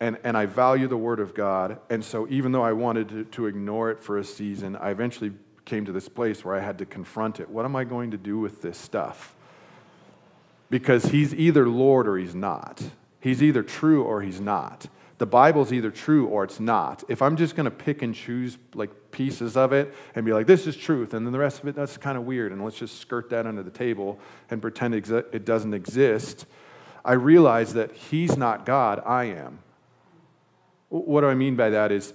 and, 0.00 0.18
and 0.24 0.36
I 0.36 0.46
value 0.46 0.88
the 0.88 0.96
Word 0.96 1.20
of 1.20 1.34
God. 1.34 1.78
And 1.90 2.02
so, 2.02 2.26
even 2.28 2.52
though 2.52 2.62
I 2.62 2.72
wanted 2.72 3.08
to, 3.10 3.24
to, 3.24 3.46
ignore 3.46 3.90
it 3.90 4.00
for 4.00 4.18
a 4.18 4.24
season, 4.24 4.76
I 4.76 4.90
eventually 4.90 5.32
came 5.66 5.84
to 5.84 5.92
this 5.92 6.08
place 6.08 6.44
where 6.44 6.56
I 6.56 6.60
had 6.60 6.78
to 6.78 6.86
confront 6.86 7.38
it. 7.38 7.48
What 7.48 7.64
am 7.64 7.76
I 7.76 7.84
going 7.84 8.10
to 8.12 8.16
do 8.16 8.38
with 8.38 8.62
this 8.62 8.78
stuff? 8.78 9.34
Because 10.70 11.04
He's 11.04 11.34
either 11.34 11.68
Lord 11.68 12.08
or 12.08 12.16
He's 12.16 12.34
not. 12.34 12.82
He's 13.20 13.42
either 13.42 13.62
true 13.62 14.02
or 14.02 14.22
He's 14.22 14.40
not. 14.40 14.88
The 15.18 15.26
Bible's 15.26 15.70
either 15.70 15.90
true 15.90 16.28
or 16.28 16.44
it's 16.44 16.60
not. 16.60 17.04
If 17.08 17.20
I'm 17.20 17.36
just 17.36 17.54
going 17.54 17.66
to 17.66 17.70
pick 17.70 18.00
and 18.00 18.14
choose 18.14 18.56
like 18.72 18.90
pieces 19.10 19.54
of 19.54 19.74
it 19.74 19.94
and 20.14 20.24
be 20.24 20.32
like, 20.32 20.46
this 20.46 20.66
is 20.66 20.74
truth, 20.74 21.12
and 21.12 21.26
then 21.26 21.32
the 21.32 21.38
rest 21.38 21.60
of 21.60 21.68
it, 21.68 21.74
that's 21.74 21.98
kind 21.98 22.16
of 22.16 22.24
weird, 22.24 22.52
and 22.52 22.64
let's 22.64 22.78
just 22.78 22.98
skirt 23.02 23.28
that 23.28 23.46
under 23.46 23.62
the 23.62 23.70
table 23.70 24.18
and 24.48 24.62
pretend 24.62 24.94
it 24.94 25.44
doesn't 25.44 25.74
exist, 25.74 26.46
I 27.04 27.12
realize 27.12 27.74
that 27.74 27.92
He's 27.92 28.38
not 28.38 28.64
God, 28.64 29.02
I 29.04 29.24
am. 29.24 29.58
What 30.90 31.22
do 31.22 31.28
I 31.28 31.34
mean 31.34 31.56
by 31.56 31.70
that 31.70 31.92
is 31.92 32.12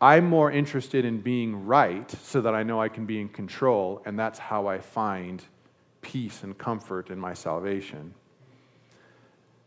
I'm 0.00 0.26
more 0.26 0.50
interested 0.50 1.04
in 1.04 1.20
being 1.20 1.66
right 1.66 2.10
so 2.22 2.40
that 2.40 2.54
I 2.54 2.62
know 2.62 2.80
I 2.80 2.88
can 2.88 3.06
be 3.06 3.20
in 3.20 3.28
control, 3.28 4.02
and 4.04 4.18
that's 4.18 4.38
how 4.38 4.66
I 4.66 4.78
find 4.78 5.42
peace 6.02 6.42
and 6.42 6.56
comfort 6.56 7.10
in 7.10 7.18
my 7.18 7.34
salvation. 7.34 8.14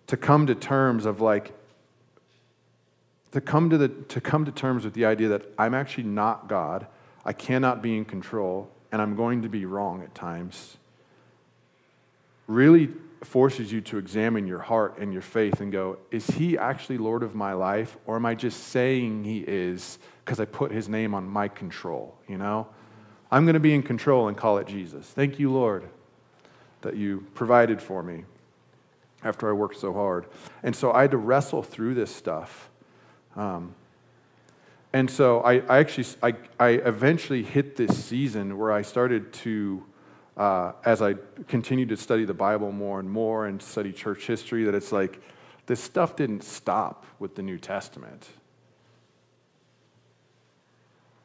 To 0.08 0.18
come 0.18 0.48
to 0.48 0.56
terms 0.56 1.06
of 1.06 1.22
like, 1.22 1.54
to 3.32 3.42
come 3.42 3.70
to, 3.70 3.78
the, 3.78 3.88
to 3.88 4.22
come 4.22 4.46
to 4.46 4.52
terms 4.52 4.84
with 4.84 4.94
the 4.94 5.06
idea 5.06 5.30
that 5.30 5.44
I'm 5.58 5.74
actually 5.74 6.04
not 6.04 6.48
God, 6.48 6.88
I 7.26 7.34
cannot 7.34 7.82
be 7.82 7.98
in 7.98 8.06
control, 8.06 8.70
and 8.92 9.02
I'm 9.02 9.16
going 9.16 9.42
to 9.44 9.50
be 9.50 9.66
wrong 9.66 10.02
at 10.02 10.14
times, 10.14 10.78
really 12.48 12.90
forces 13.24 13.72
you 13.72 13.82
to 13.82 13.98
examine 13.98 14.48
your 14.48 14.60
heart 14.60 14.98
and 14.98 15.14
your 15.14 15.22
faith 15.22 15.62
and 15.62 15.72
go, 15.72 15.98
is 16.10 16.26
he 16.28 16.58
actually 16.58 16.98
Lord 16.98 17.24
of 17.24 17.36
my 17.36 17.54
life? 17.54 17.98
Or 18.06 18.16
am 18.16 18.26
I 18.26 18.36
just 18.36 18.68
saying 18.68 19.24
he 19.24 19.40
is 19.40 20.00
because 20.26 20.40
I 20.40 20.46
put 20.46 20.72
his 20.72 20.90
name 20.90 21.14
on 21.14 21.28
my 21.28 21.48
control? 21.48 22.18
You 22.28 22.38
know? 22.38 22.68
I'm 23.32 23.46
going 23.46 23.54
to 23.54 23.60
be 23.60 23.74
in 23.74 23.84
control 23.84 24.28
and 24.28 24.36
call 24.36 24.58
it 24.58 24.68
Jesus. 24.68 25.06
Thank 25.06 25.40
you, 25.40 25.52
Lord, 25.52 25.88
that 26.82 26.98
you 26.98 27.26
provided 27.34 27.82
for 27.82 28.04
me 28.04 28.26
after 29.24 29.48
I 29.50 29.54
worked 29.54 29.78
so 29.78 29.94
hard. 29.94 30.26
And 30.64 30.76
so 30.76 30.92
I 30.92 31.04
had 31.04 31.12
to 31.12 31.18
wrestle 31.18 31.64
through 31.64 31.94
this 31.94 32.14
stuff. 32.14 32.70
Um, 33.36 33.76
and 34.94 35.10
so 35.10 35.40
I, 35.42 35.60
I 35.60 35.78
actually, 35.78 36.08
I, 36.22 36.34
I 36.60 36.70
eventually 36.70 37.44
hit 37.44 37.78
this 37.78 38.04
season 38.04 38.58
where 38.58 38.72
I 38.72 38.82
started 38.82 39.32
to 39.34 39.86
uh, 40.42 40.74
as 40.86 41.04
I 41.04 41.14
continue 41.48 41.86
to 41.86 41.96
study 41.96 42.26
the 42.26 42.34
Bible 42.34 42.72
more 42.72 43.00
and 43.00 43.08
more 43.08 43.46
and 43.46 43.62
study 43.62 43.94
church 43.94 44.26
history 44.26 44.64
that 44.64 44.74
it's 44.74 44.92
like 44.92 45.22
this 45.68 45.80
stuff 45.80 46.16
didn't 46.16 46.44
stop 46.44 47.06
with 47.20 47.36
the 47.36 47.44
New 47.44 47.60
Testament. 47.60 48.28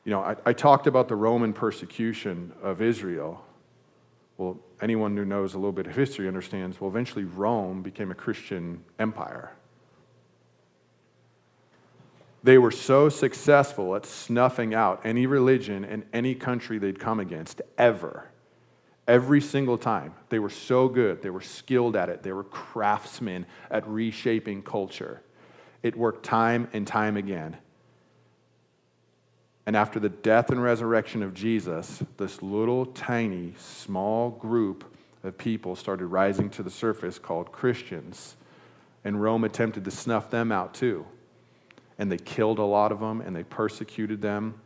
You 0.05 0.11
know, 0.11 0.21
I, 0.21 0.37
I 0.45 0.53
talked 0.53 0.87
about 0.87 1.09
the 1.09 1.17
Roman 1.17 1.55
persecution 1.55 2.53
of 2.63 2.83
Israel. 2.83 3.43
Well, 4.37 4.59
anyone 4.83 5.17
who 5.17 5.25
knows 5.25 5.55
a 5.55 5.57
little 5.57 5.73
bit 5.73 5.87
of 5.87 5.97
history 5.97 6.29
understands, 6.29 6.79
well, 6.79 6.91
eventually 6.91 7.25
Rome 7.25 7.81
became 7.81 8.11
a 8.11 8.15
Christian 8.15 8.85
empire. 8.99 9.51
They 12.43 12.59
were 12.59 12.71
so 12.71 13.09
successful 13.09 13.97
at 13.97 14.05
snuffing 14.05 14.75
out 14.75 15.01
any 15.07 15.25
religion 15.25 15.87
in 15.87 16.05
any 16.13 16.35
country 16.35 16.77
they'd 16.77 17.01
come 17.01 17.19
against 17.19 17.63
ever 17.79 18.29
Every 19.09 19.41
single 19.41 19.79
time. 19.79 20.15
They 20.31 20.39
were 20.39 20.51
so 20.51 20.89
good. 20.89 21.23
They 21.23 21.31
were 21.31 21.41
skilled 21.41 21.95
at 21.95 22.09
it. 22.09 22.23
They 22.23 22.33
were 22.33 22.45
craftsmen 22.45 23.47
at 23.71 23.87
reshaping 23.89 24.63
culture. 24.63 25.23
It 25.83 25.97
worked 25.97 26.25
time 26.25 26.69
and 26.73 26.87
time 26.87 27.17
again. 27.17 27.57
And 29.65 29.77
after 29.77 30.01
the 30.01 30.09
death 30.09 30.51
and 30.51 30.63
resurrection 30.63 31.23
of 31.23 31.35
Jesus, 31.35 32.03
this 32.17 32.43
little 32.43 32.87
tiny, 32.87 33.55
small 33.59 34.31
group 34.31 34.85
of 35.23 35.39
people 35.39 35.77
started 35.77 36.07
rising 36.07 36.51
to 36.51 36.63
the 36.63 36.71
surface 36.71 37.19
called 37.19 37.53
Christians. 37.53 38.37
And 39.05 39.23
Rome 39.23 39.45
attempted 39.45 39.85
to 39.85 39.91
snuff 39.91 40.31
them 40.31 40.51
out 40.51 40.75
too. 40.75 41.07
And 41.99 42.11
they 42.11 42.19
killed 42.19 42.59
a 42.59 42.65
lot 42.65 42.93
of 42.93 43.01
them 43.01 43.21
and 43.21 43.35
they 43.35 43.45
persecuted 43.45 44.21
them 44.21 44.61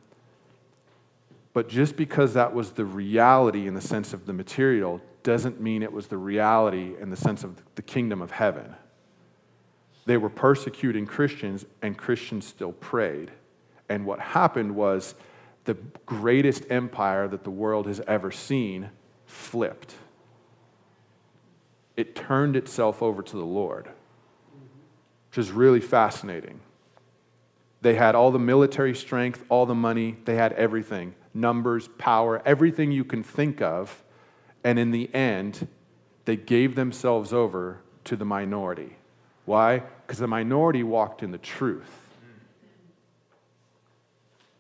but 1.53 1.69
just 1.69 1.97
because 1.97 2.35
that 2.35 2.55
was 2.55 2.71
the 2.71 2.85
reality 2.85 3.67
in 3.67 3.75
the 3.75 3.81
sense 3.81 4.13
of 4.13 4.27
the 4.27 4.33
material 4.33 5.01
doesn't 5.23 5.61
mean 5.61 5.83
it 5.83 5.93
was 5.93 6.07
the 6.07 6.17
reality 6.17 6.95
in 7.01 7.11
the 7.11 7.17
sense 7.17 7.45
of 7.45 7.61
the 7.75 7.83
kingdom 7.83 8.23
of 8.23 8.31
heaven. 8.31 8.75
They 10.07 10.17
were 10.17 10.31
persecuting 10.31 11.07
Christians, 11.07 11.67
and 11.83 11.97
Christians 11.97 12.47
still 12.47 12.73
prayed. 12.73 13.31
And 13.89 14.07
what 14.07 14.21
happened 14.21 14.75
was 14.75 15.15
the 15.65 15.77
greatest 16.07 16.65
empire 16.71 17.29
that 17.29 17.45
the 17.45 17.51
world 17.51 17.87
has 17.87 18.01
ever 18.07 18.31
seen 18.31 18.91
flipped. 19.27 19.95
It 21.97 22.15
turned 22.15 22.57
itself 22.57 23.03
over 23.03 23.23
to 23.23 23.37
the 23.37 23.45
Lord, 23.45 23.89
which 25.31 25.39
is 25.39 25.51
really 25.51 25.81
fascinating. 25.81 26.61
They 27.83 27.95
had 27.95 28.15
all 28.15 28.31
the 28.31 28.39
military 28.39 28.95
strength, 28.95 29.45
all 29.49 29.67
the 29.67 29.75
money, 29.75 30.17
they 30.25 30.37
had 30.37 30.53
everything 30.55 31.15
numbers, 31.35 31.89
power, 31.99 32.43
everything 32.45 32.93
you 32.93 33.05
can 33.05 33.23
think 33.23 33.61
of. 33.61 34.03
And 34.65 34.79
in 34.79 34.91
the 34.91 35.13
end, 35.15 35.69
they 36.25 36.37
gave 36.37 36.75
themselves 36.75 37.33
over 37.33 37.81
to 38.05 38.17
the 38.17 38.25
minority. 38.25 38.97
Why? 39.45 39.83
Because 40.07 40.19
the 40.19 40.27
minority 40.27 40.83
walked 40.83 41.23
in 41.23 41.31
the 41.31 41.39
truth. 41.39 41.91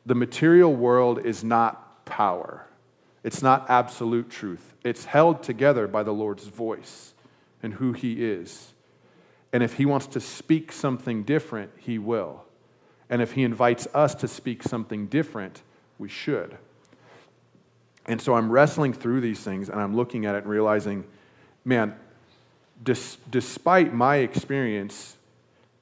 The 0.06 0.14
material 0.14 0.74
world 0.74 1.24
is 1.24 1.44
not 1.44 2.04
power, 2.06 2.66
it's 3.22 3.42
not 3.42 3.68
absolute 3.68 4.30
truth. 4.30 4.74
It's 4.82 5.04
held 5.04 5.42
together 5.42 5.86
by 5.86 6.02
the 6.02 6.12
Lord's 6.12 6.46
voice 6.46 7.12
and 7.62 7.74
who 7.74 7.92
He 7.92 8.24
is. 8.24 8.72
And 9.52 9.62
if 9.62 9.74
He 9.74 9.84
wants 9.84 10.06
to 10.08 10.20
speak 10.20 10.72
something 10.72 11.22
different, 11.22 11.70
He 11.76 11.98
will. 11.98 12.44
And 13.10 13.20
if 13.20 13.32
He 13.32 13.44
invites 13.44 13.86
us 13.92 14.14
to 14.16 14.28
speak 14.28 14.62
something 14.62 15.06
different, 15.06 15.62
we 16.00 16.08
should. 16.08 16.56
And 18.06 18.20
so 18.20 18.34
I'm 18.34 18.50
wrestling 18.50 18.92
through 18.92 19.20
these 19.20 19.40
things 19.40 19.68
and 19.68 19.78
I'm 19.78 19.94
looking 19.94 20.26
at 20.26 20.34
it 20.34 20.38
and 20.38 20.48
realizing, 20.48 21.04
man, 21.64 21.94
despite 22.82 23.94
my 23.94 24.16
experience, 24.16 25.16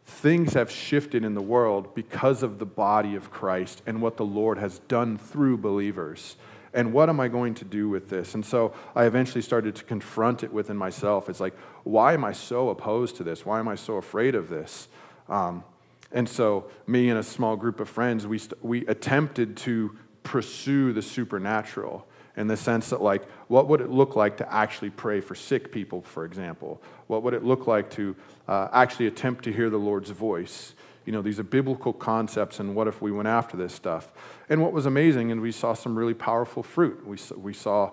things 0.05 0.55
have 0.55 0.71
shifted 0.71 1.25
in 1.25 1.35
the 1.35 1.41
world 1.41 1.95
because 1.95 2.43
of 2.43 2.59
the 2.59 2.67
body 2.67 3.15
of 3.15 3.31
Christ 3.31 3.83
and 3.87 4.03
what 4.03 4.17
the 4.17 4.25
Lord 4.25 4.59
has 4.59 4.81
done 4.81 5.17
through 5.17 5.59
believers. 5.59 6.37
And 6.75 6.93
what 6.93 7.09
am 7.09 7.21
I 7.21 7.29
going 7.29 7.55
to 7.55 7.65
do 7.65 7.89
with 7.89 8.11
this? 8.11 8.35
And 8.35 8.45
so 8.45 8.75
I 8.95 9.05
eventually 9.05 9.41
started 9.41 9.77
to 9.77 9.85
confront 9.85 10.43
it 10.43 10.53
within 10.53 10.77
myself. 10.77 11.29
It's 11.29 11.41
like, 11.41 11.57
why 11.85 12.13
am 12.13 12.25
I 12.25 12.33
so 12.33 12.69
opposed 12.69 13.17
to 13.17 13.25
this? 13.25 13.47
Why 13.47 13.59
am 13.59 13.69
I 13.69 13.75
so 13.77 13.97
afraid 13.97 14.35
of 14.35 14.49
this? 14.49 14.89
Um, 15.29 15.65
and 16.11 16.29
so, 16.29 16.71
me 16.87 17.11
and 17.11 17.19
a 17.19 17.23
small 17.23 17.57
group 17.57 17.81
of 17.81 17.89
friends, 17.89 18.27
we, 18.27 18.39
st- 18.39 18.65
we 18.65 18.87
attempted 18.87 19.57
to 19.59 19.97
pursue 20.29 20.93
the 20.93 21.01
supernatural 21.01 22.07
in 22.37 22.49
the 22.49 22.57
sense 22.57 22.91
that, 22.91 23.01
like, 23.01 23.27
what 23.49 23.67
would 23.67 23.81
it 23.81 23.89
look 23.89 24.15
like 24.15 24.37
to 24.37 24.53
actually 24.53 24.91
pray 24.91 25.21
for 25.23 25.35
sick 25.35 25.73
people, 25.73 26.03
for 26.03 26.27
example? 26.27 26.83
What 27.07 27.23
would 27.23 27.33
it 27.33 27.45
look 27.45 27.67
like 27.67 27.89
to 27.93 28.15
uh, 28.47 28.69
actually 28.73 29.07
attempt 29.07 29.45
to 29.45 29.53
hear 29.53 29.71
the 29.71 29.79
Lord's 29.79 30.11
voice? 30.11 30.75
You 31.07 31.13
know, 31.13 31.23
these 31.23 31.41
are 31.41 31.45
biblical 31.45 31.95
concepts, 31.95 32.61
and 32.61 32.75
what 32.77 32.87
if 32.87 33.01
we 33.01 33.11
went 33.11 33.27
after 33.27 33.57
this 33.57 33.73
stuff? 33.73 34.13
And 34.51 34.61
what 34.61 34.73
was 34.75 34.85
amazing, 34.85 35.33
and 35.33 35.41
we 35.41 35.51
saw 35.51 35.73
some 35.73 35.97
really 35.97 36.13
powerful 36.13 36.63
fruit. 36.63 37.07
We, 37.07 37.17
we 37.35 37.55
saw 37.55 37.93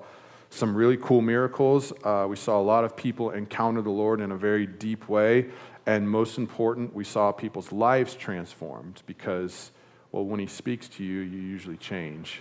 some 0.50 0.76
really 0.76 0.98
cool 0.98 1.22
miracles. 1.22 1.94
Uh, 2.04 2.26
we 2.30 2.36
saw 2.36 2.60
a 2.60 2.62
lot 2.62 2.84
of 2.84 2.98
people 2.98 3.32
encounter 3.32 3.82
the 3.82 3.90
Lord 3.90 4.20
in 4.20 4.34
a 4.34 4.38
very 4.38 4.68
deep 4.68 5.08
way. 5.08 5.46
And 5.86 6.10
most 6.10 6.38
important, 6.38 6.94
we 6.94 7.06
saw 7.06 7.32
people's 7.32 7.72
lives 7.72 8.14
transformed 8.16 9.02
because, 9.06 9.72
well, 10.16 10.24
when 10.24 10.40
He 10.40 10.48
speaks 10.48 10.88
to 10.88 11.04
you, 11.04 11.20
you 11.20 11.40
usually 11.40 11.76
change. 11.76 12.40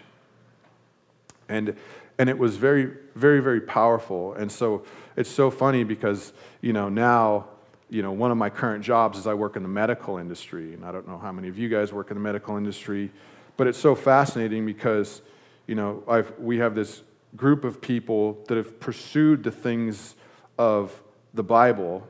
And, 1.49 1.77
and 2.21 2.31
it 2.31 2.39
was 2.39 2.55
very, 2.55 2.93
very, 3.17 3.41
very 3.41 3.61
powerful. 3.61 4.33
And 4.35 4.51
so 4.51 4.85
it's 5.17 5.29
so 5.29 5.51
funny 5.51 5.83
because, 5.83 6.33
you 6.61 6.73
know, 6.73 6.89
now, 6.89 7.47
you 7.91 8.01
know, 8.01 8.13
one 8.13 8.31
of 8.31 8.37
my 8.37 8.49
current 8.49 8.85
jobs 8.85 9.19
is 9.19 9.27
I 9.27 9.35
work 9.35 9.57
in 9.57 9.65
the 9.65 9.69
medical 9.69 10.19
industry. 10.19 10.73
And 10.73 10.85
I 10.85 10.93
don't 10.93 11.09
know 11.09 11.19
how 11.19 11.33
many 11.33 11.49
of 11.49 11.59
you 11.59 11.69
guys 11.69 11.93
work 11.93 12.13
in 12.13 12.15
the 12.15 12.21
medical 12.23 12.57
industry, 12.57 13.11
but 13.57 13.67
it's 13.67 13.79
so 13.79 13.97
fascinating 13.97 14.65
because, 14.65 15.21
you 15.67 15.75
know, 15.75 16.05
I've, 16.07 16.33
we 16.39 16.59
have 16.59 16.77
this 16.77 17.03
group 17.35 17.65
of 17.65 17.81
people 17.81 18.39
that 18.47 18.57
have 18.57 18.79
pursued 18.79 19.43
the 19.43 19.51
things 19.51 20.15
of 20.59 21.03
the 21.35 21.43
Bible. 21.43 22.07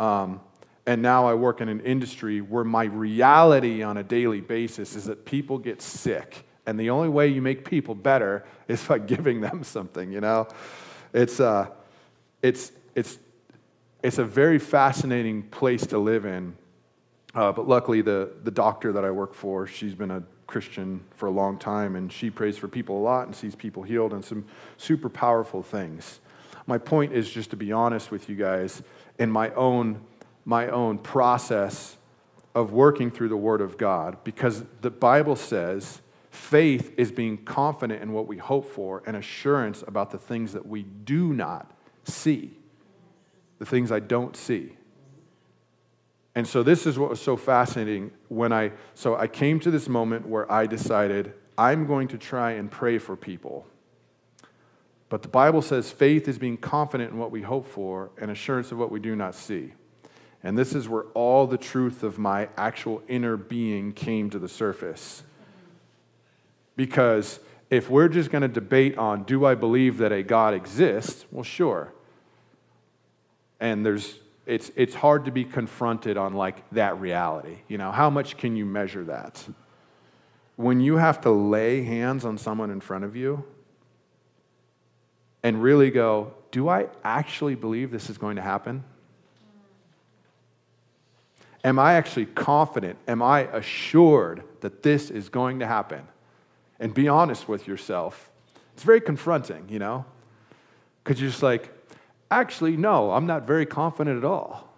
Um, 0.00 0.40
and 0.88 1.02
now 1.02 1.26
I 1.26 1.34
work 1.34 1.60
in 1.60 1.68
an 1.68 1.80
industry 1.80 2.40
where 2.40 2.64
my 2.64 2.84
reality 2.84 3.82
on 3.82 3.98
a 3.98 4.02
daily 4.02 4.40
basis 4.40 4.96
is 4.96 5.04
that 5.04 5.26
people 5.26 5.58
get 5.58 5.82
sick 5.82 6.46
and 6.64 6.80
the 6.80 6.88
only 6.88 7.10
way 7.10 7.28
you 7.28 7.42
make 7.42 7.64
people 7.66 7.94
better 7.94 8.44
is 8.68 8.82
by 8.84 8.98
giving 9.14 9.42
them 9.42 9.64
something, 9.64 10.10
you 10.10 10.22
know? 10.22 10.48
It's, 11.12 11.40
uh, 11.40 11.68
it's, 12.42 12.72
it's, 12.94 13.18
it's 14.02 14.16
a 14.16 14.24
very 14.24 14.58
fascinating 14.58 15.42
place 15.42 15.86
to 15.88 15.98
live 15.98 16.24
in. 16.24 16.56
Uh, 17.34 17.52
but 17.52 17.68
luckily, 17.68 18.00
the, 18.00 18.32
the 18.44 18.50
doctor 18.50 18.90
that 18.92 19.04
I 19.04 19.10
work 19.10 19.34
for, 19.34 19.66
she's 19.66 19.94
been 19.94 20.10
a 20.10 20.22
Christian 20.46 21.02
for 21.16 21.26
a 21.26 21.30
long 21.30 21.58
time, 21.58 21.96
and 21.96 22.10
she 22.10 22.30
prays 22.30 22.56
for 22.56 22.68
people 22.68 22.98
a 22.98 23.02
lot 23.02 23.26
and 23.26 23.36
sees 23.36 23.54
people 23.54 23.82
healed 23.82 24.14
and 24.14 24.24
some 24.24 24.46
super 24.78 25.10
powerful 25.10 25.62
things. 25.62 26.20
My 26.66 26.78
point 26.78 27.12
is 27.12 27.30
just 27.30 27.50
to 27.50 27.56
be 27.56 27.72
honest 27.72 28.10
with 28.10 28.30
you 28.30 28.36
guys 28.36 28.82
in 29.18 29.30
my 29.30 29.50
own, 29.50 30.00
my 30.48 30.68
own 30.68 30.96
process 30.96 31.98
of 32.54 32.72
working 32.72 33.10
through 33.10 33.28
the 33.28 33.36
Word 33.36 33.60
of 33.60 33.76
God, 33.76 34.16
because 34.24 34.64
the 34.80 34.90
Bible 34.90 35.36
says 35.36 36.00
Faith 36.30 36.94
is 36.96 37.10
being 37.10 37.36
confident 37.36 38.02
in 38.02 38.12
what 38.12 38.26
we 38.26 38.38
hope 38.38 38.70
for 38.70 39.02
and 39.06 39.16
assurance 39.16 39.82
about 39.86 40.10
the 40.10 40.18
things 40.18 40.52
that 40.52 40.66
we 40.66 40.82
do 40.82 41.32
not 41.32 41.70
see, 42.04 42.56
the 43.58 43.66
things 43.66 43.90
I 43.90 44.00
don't 44.00 44.36
see. 44.36 44.76
And 46.34 46.46
so 46.46 46.62
this 46.62 46.86
is 46.86 46.98
what 46.98 47.10
was 47.10 47.20
so 47.20 47.36
fascinating 47.36 48.12
when 48.28 48.52
I 48.52 48.72
so 48.94 49.16
I 49.16 49.26
came 49.26 49.58
to 49.60 49.70
this 49.70 49.88
moment 49.88 50.26
where 50.26 50.50
I 50.50 50.66
decided 50.66 51.34
I'm 51.58 51.86
going 51.86 52.08
to 52.08 52.18
try 52.18 52.52
and 52.52 52.70
pray 52.70 52.98
for 52.98 53.16
people. 53.16 53.66
But 55.08 55.22
the 55.22 55.28
Bible 55.28 55.60
says 55.60 55.90
faith 55.90 56.28
is 56.28 56.38
being 56.38 56.56
confident 56.56 57.10
in 57.12 57.18
what 57.18 57.30
we 57.30 57.42
hope 57.42 57.66
for 57.66 58.10
and 58.18 58.30
assurance 58.30 58.70
of 58.70 58.78
what 58.78 58.90
we 58.90 59.00
do 59.00 59.16
not 59.16 59.34
see. 59.34 59.72
And 60.42 60.56
this 60.56 60.74
is 60.74 60.88
where 60.88 61.04
all 61.14 61.46
the 61.46 61.58
truth 61.58 62.02
of 62.02 62.18
my 62.18 62.48
actual 62.56 63.02
inner 63.08 63.36
being 63.36 63.92
came 63.92 64.30
to 64.30 64.38
the 64.38 64.48
surface. 64.48 65.22
Because 66.76 67.40
if 67.70 67.90
we're 67.90 68.08
just 68.08 68.30
going 68.30 68.42
to 68.42 68.48
debate 68.48 68.96
on, 68.96 69.24
do 69.24 69.44
I 69.44 69.54
believe 69.54 69.98
that 69.98 70.12
a 70.12 70.22
God 70.22 70.54
exists? 70.54 71.26
Well, 71.32 71.42
sure. 71.42 71.92
And 73.60 73.84
there's, 73.84 74.14
it's, 74.46 74.70
it's 74.76 74.94
hard 74.94 75.24
to 75.24 75.32
be 75.32 75.44
confronted 75.44 76.16
on 76.16 76.34
like 76.34 76.68
that 76.70 77.00
reality. 77.00 77.58
You 77.66 77.78
know, 77.78 77.90
how 77.90 78.08
much 78.08 78.36
can 78.36 78.56
you 78.56 78.64
measure 78.64 79.04
that? 79.04 79.44
When 80.54 80.80
you 80.80 80.96
have 80.96 81.20
to 81.22 81.30
lay 81.30 81.82
hands 81.82 82.24
on 82.24 82.38
someone 82.38 82.70
in 82.70 82.80
front 82.80 83.04
of 83.04 83.16
you 83.16 83.44
and 85.42 85.62
really 85.62 85.90
go, 85.90 86.34
do 86.50 86.68
I 86.68 86.88
actually 87.04 87.56
believe 87.56 87.90
this 87.90 88.08
is 88.08 88.18
going 88.18 88.36
to 88.36 88.42
happen? 88.42 88.84
Am 91.64 91.78
I 91.78 91.94
actually 91.94 92.26
confident? 92.26 92.98
Am 93.06 93.22
I 93.22 93.40
assured 93.40 94.42
that 94.60 94.82
this 94.82 95.10
is 95.10 95.28
going 95.28 95.58
to 95.58 95.66
happen? 95.66 96.06
and 96.80 96.94
be 96.94 97.08
honest 97.08 97.48
with 97.48 97.66
yourself. 97.66 98.30
It's 98.74 98.82
very 98.82 99.00
confronting, 99.00 99.66
you 99.68 99.78
know? 99.78 100.04
Because 101.02 101.20
you're 101.20 101.30
just 101.30 101.42
like, 101.42 101.72
actually, 102.30 102.76
no, 102.76 103.10
I'm 103.10 103.26
not 103.26 103.46
very 103.46 103.66
confident 103.66 104.18
at 104.18 104.24
all. 104.24 104.68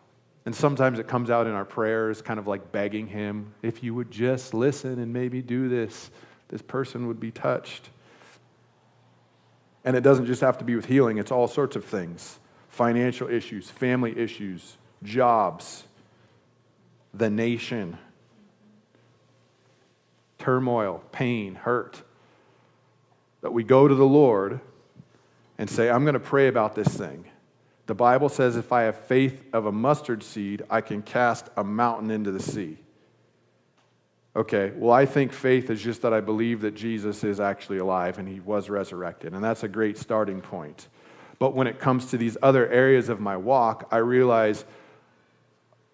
And 0.47 0.55
sometimes 0.55 0.99
it 0.99 1.07
comes 1.07 1.29
out 1.29 1.47
in 1.47 1.53
our 1.53 1.67
prayers, 1.67 2.23
kind 2.23 2.41
of 2.41 2.47
like 2.47 2.73
begging 2.73 3.07
Him, 3.07 3.53
if 3.63 3.83
you 3.83 3.95
would 3.95 4.11
just 4.11 4.55
listen 4.55 4.99
and 4.99 5.13
maybe 5.13 5.43
do 5.43 5.69
this, 5.69 6.11
this 6.49 6.63
person 6.63 7.07
would 7.09 7.21
be 7.21 7.31
touched. 7.31 7.91
And 9.85 9.97
it 9.97 10.01
doesn't 10.01 10.27
just 10.27 10.41
have 10.41 10.59
to 10.59 10.65
be 10.65 10.77
with 10.77 10.87
healing, 10.87 11.19
it's 11.19 11.31
all 11.31 11.49
sorts 11.49 11.77
of 11.77 11.85
things 11.85 12.39
financial 12.69 13.29
issues, 13.29 13.69
family 13.69 14.17
issues, 14.17 14.77
jobs, 15.03 15.83
the 17.13 17.31
nation 17.31 17.99
turmoil, 20.41 21.05
pain, 21.13 21.55
hurt, 21.55 22.03
that 23.43 23.53
we 23.53 23.63
go 23.63 23.87
to 23.87 23.95
the 23.95 24.05
Lord 24.05 24.61
and 25.59 25.71
say, 25.71 25.91
I'm 25.91 26.05
going 26.05 26.15
to 26.15 26.21
pray 26.21 26.49
about 26.49 26.75
this 26.75 26.89
thing. 26.89 27.27
The 27.87 27.95
Bible 27.95 28.29
says 28.29 28.57
if 28.57 28.73
I 28.73 28.83
have 28.83 28.97
faith 28.97 29.45
of 29.53 29.67
a 29.67 29.73
mustard 29.73 30.23
seed, 30.23 30.63
I 30.71 30.81
can 30.81 31.03
cast 31.03 31.49
a 31.57 31.63
mountain 31.63 32.11
into 32.11 32.31
the 32.31 32.41
sea. 32.41 32.79
Okay, 34.35 34.73
well, 34.77 34.93
I 34.93 35.07
think 35.07 35.33
faith 35.33 35.71
is 35.71 35.83
just 35.83 36.03
that 36.03 36.15
I 36.15 36.21
believe 36.21 36.61
that 36.61 36.75
Jesus 36.75 37.25
is 37.25 37.41
actually 37.41 37.79
alive 37.79 38.19
and 38.19 38.29
he 38.29 38.41
was 38.41 38.71
resurrected, 38.71 39.35
and 39.35 39.43
that's 39.43 39.65
a 39.65 39.69
great 39.69 39.99
starting 39.99 40.41
point. 40.41 40.87
But 41.39 41.55
when 41.55 41.67
it 41.67 41.81
comes 41.81 42.07
to 42.07 42.17
these 42.17 42.37
other 42.43 42.69
areas 42.69 43.09
of 43.09 43.19
my 43.19 43.37
walk, 43.37 43.89
I 43.91 43.97
realize 43.97 44.65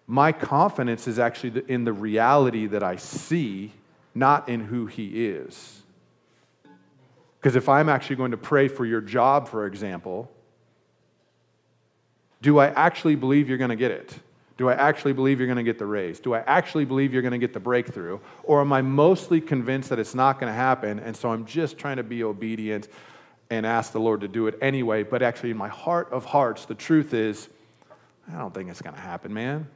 my 0.07 0.31
confidence 0.31 1.07
is 1.07 1.19
actually 1.19 1.63
in 1.67 1.83
the 1.83 1.91
reality 1.91 2.65
that 2.67 2.81
I 2.81 2.95
see 2.95 3.73
not 4.15 4.47
in 4.47 4.61
who 4.61 4.85
He 4.85 5.27
is. 5.27 5.81
Because 7.39 7.55
if 7.55 7.69
I'm 7.69 7.89
actually 7.89 8.15
going 8.15 8.31
to 8.31 8.37
pray 8.37 8.67
for 8.67 8.85
your 8.85 9.01
job, 9.01 9.47
for 9.47 9.67
example, 9.67 10.31
do 12.41 12.57
I 12.57 12.67
actually 12.67 13.15
believe 13.15 13.49
you're 13.49 13.57
going 13.57 13.69
to 13.69 13.75
get 13.75 13.91
it? 13.91 14.17
Do 14.57 14.69
I 14.69 14.73
actually 14.73 15.13
believe 15.13 15.39
you're 15.39 15.47
going 15.47 15.57
to 15.57 15.63
get 15.63 15.77
the 15.77 15.85
raise? 15.85 16.19
Do 16.19 16.33
I 16.33 16.39
actually 16.39 16.85
believe 16.85 17.13
you're 17.13 17.21
going 17.21 17.31
to 17.31 17.37
get 17.37 17.53
the 17.53 17.59
breakthrough? 17.59 18.19
Or 18.43 18.61
am 18.61 18.73
I 18.73 18.81
mostly 18.81 19.39
convinced 19.39 19.89
that 19.89 19.99
it's 19.99 20.15
not 20.15 20.39
going 20.39 20.51
to 20.51 20.55
happen, 20.55 20.99
and 20.99 21.15
so 21.15 21.31
I'm 21.31 21.45
just 21.45 21.77
trying 21.77 21.97
to 21.97 22.03
be 22.03 22.23
obedient 22.23 22.87
and 23.49 23.65
ask 23.65 23.91
the 23.91 23.99
Lord 23.99 24.21
to 24.21 24.27
do 24.27 24.47
it 24.47 24.57
anyway? 24.61 25.03
But 25.03 25.21
actually, 25.21 25.51
in 25.51 25.57
my 25.57 25.67
heart 25.67 26.11
of 26.11 26.25
hearts, 26.25 26.65
the 26.65 26.75
truth 26.75 27.13
is, 27.13 27.49
I 28.33 28.37
don't 28.39 28.53
think 28.53 28.69
it's 28.69 28.81
going 28.81 28.95
to 28.95 29.01
happen, 29.01 29.33
man. 29.33 29.67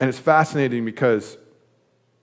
And 0.00 0.08
it's 0.08 0.18
fascinating 0.18 0.84
because 0.84 1.38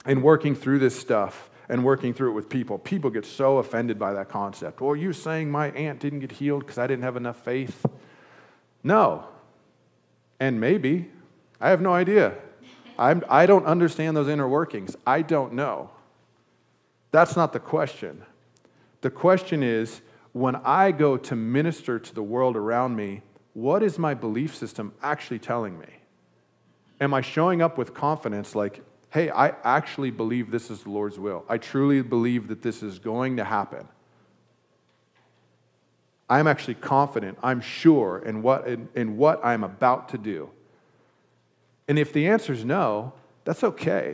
in 0.05 0.21
working 0.21 0.55
through 0.55 0.79
this 0.79 0.99
stuff 0.99 1.49
and 1.69 1.83
working 1.83 2.13
through 2.13 2.31
it 2.31 2.33
with 2.33 2.49
people, 2.49 2.77
people 2.77 3.09
get 3.09 3.25
so 3.25 3.57
offended 3.57 3.97
by 3.97 4.13
that 4.13 4.29
concept. 4.29 4.81
Well, 4.81 4.95
you 4.95 5.13
saying 5.13 5.49
my 5.49 5.71
aunt 5.71 5.99
didn't 5.99 6.19
get 6.19 6.33
healed 6.33 6.61
because 6.61 6.77
I 6.77 6.87
didn't 6.87 7.03
have 7.03 7.15
enough 7.15 7.43
faith? 7.43 7.85
No. 8.83 9.25
And 10.39 10.59
maybe. 10.59 11.09
I 11.59 11.69
have 11.69 11.81
no 11.81 11.93
idea. 11.93 12.35
I'm, 12.97 13.23
I 13.29 13.45
don't 13.45 13.65
understand 13.65 14.17
those 14.17 14.27
inner 14.27 14.47
workings. 14.47 14.95
I 15.05 15.21
don't 15.21 15.53
know. 15.53 15.91
That's 17.11 17.35
not 17.35 17.53
the 17.53 17.59
question. 17.59 18.23
The 19.01 19.09
question 19.09 19.63
is 19.63 20.01
when 20.33 20.55
I 20.57 20.91
go 20.91 21.17
to 21.17 21.35
minister 21.35 21.99
to 21.99 22.15
the 22.15 22.23
world 22.23 22.55
around 22.55 22.95
me, 22.95 23.21
what 23.53 23.83
is 23.83 23.99
my 23.99 24.13
belief 24.13 24.55
system 24.55 24.93
actually 25.01 25.39
telling 25.39 25.77
me? 25.77 25.87
Am 27.01 27.13
I 27.13 27.21
showing 27.21 27.61
up 27.61 27.77
with 27.79 27.93
confidence 27.95 28.55
like, 28.55 28.81
hey, 29.09 29.29
I 29.31 29.53
actually 29.63 30.11
believe 30.11 30.51
this 30.51 30.69
is 30.69 30.83
the 30.83 30.91
Lord's 30.91 31.17
will? 31.19 31.43
I 31.49 31.57
truly 31.57 32.01
believe 32.03 32.47
that 32.47 32.61
this 32.61 32.83
is 32.83 32.99
going 32.99 33.37
to 33.37 33.43
happen. 33.43 33.87
I'm 36.29 36.47
actually 36.47 36.75
confident, 36.75 37.37
I'm 37.43 37.59
sure 37.59 38.19
in 38.19 38.41
what, 38.41 38.65
in, 38.67 38.87
in 38.95 39.17
what 39.17 39.43
I'm 39.43 39.65
about 39.65 40.09
to 40.09 40.17
do. 40.17 40.49
And 41.89 41.99
if 41.99 42.13
the 42.13 42.27
answer 42.27 42.53
is 42.53 42.63
no, 42.63 43.11
that's 43.43 43.65
okay. 43.65 44.13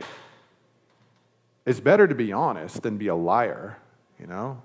It's 1.64 1.78
better 1.78 2.08
to 2.08 2.14
be 2.14 2.32
honest 2.32 2.82
than 2.82 2.96
be 2.96 3.08
a 3.08 3.14
liar, 3.14 3.78
you 4.18 4.26
know? 4.26 4.60